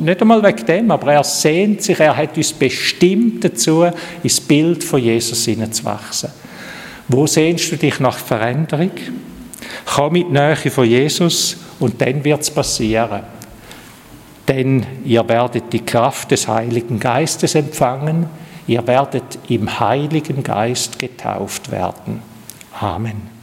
nicht 0.00 0.20
einmal 0.20 0.42
wegen 0.42 0.66
dem, 0.66 0.90
aber 0.90 1.12
er 1.12 1.24
sehnt 1.24 1.82
sich, 1.82 2.00
er 2.00 2.16
hat 2.16 2.36
uns 2.36 2.52
bestimmt 2.52 3.44
dazu, 3.44 3.86
ins 4.22 4.40
Bild 4.40 4.82
von 4.84 5.00
Jesus 5.00 5.44
hineinzuwachsen. 5.44 6.30
Wo 7.08 7.26
sehnst 7.26 7.72
du 7.72 7.76
dich 7.76 8.00
nach 8.00 8.18
Veränderung? 8.18 8.90
Komm 9.84 10.12
mit 10.12 10.30
Nähe 10.30 10.56
von 10.56 10.86
Jesus 10.86 11.56
und 11.78 12.00
dann 12.00 12.24
wird 12.24 12.42
es 12.42 12.50
passieren. 12.50 13.22
Denn 14.46 14.86
ihr 15.04 15.26
werdet 15.28 15.72
die 15.72 15.84
Kraft 15.84 16.30
des 16.30 16.48
Heiligen 16.48 16.98
Geistes 16.98 17.54
empfangen, 17.54 18.26
ihr 18.66 18.86
werdet 18.86 19.38
im 19.48 19.80
Heiligen 19.80 20.42
Geist 20.42 20.98
getauft 20.98 21.70
werden. 21.70 22.22
Amen. 22.80 23.37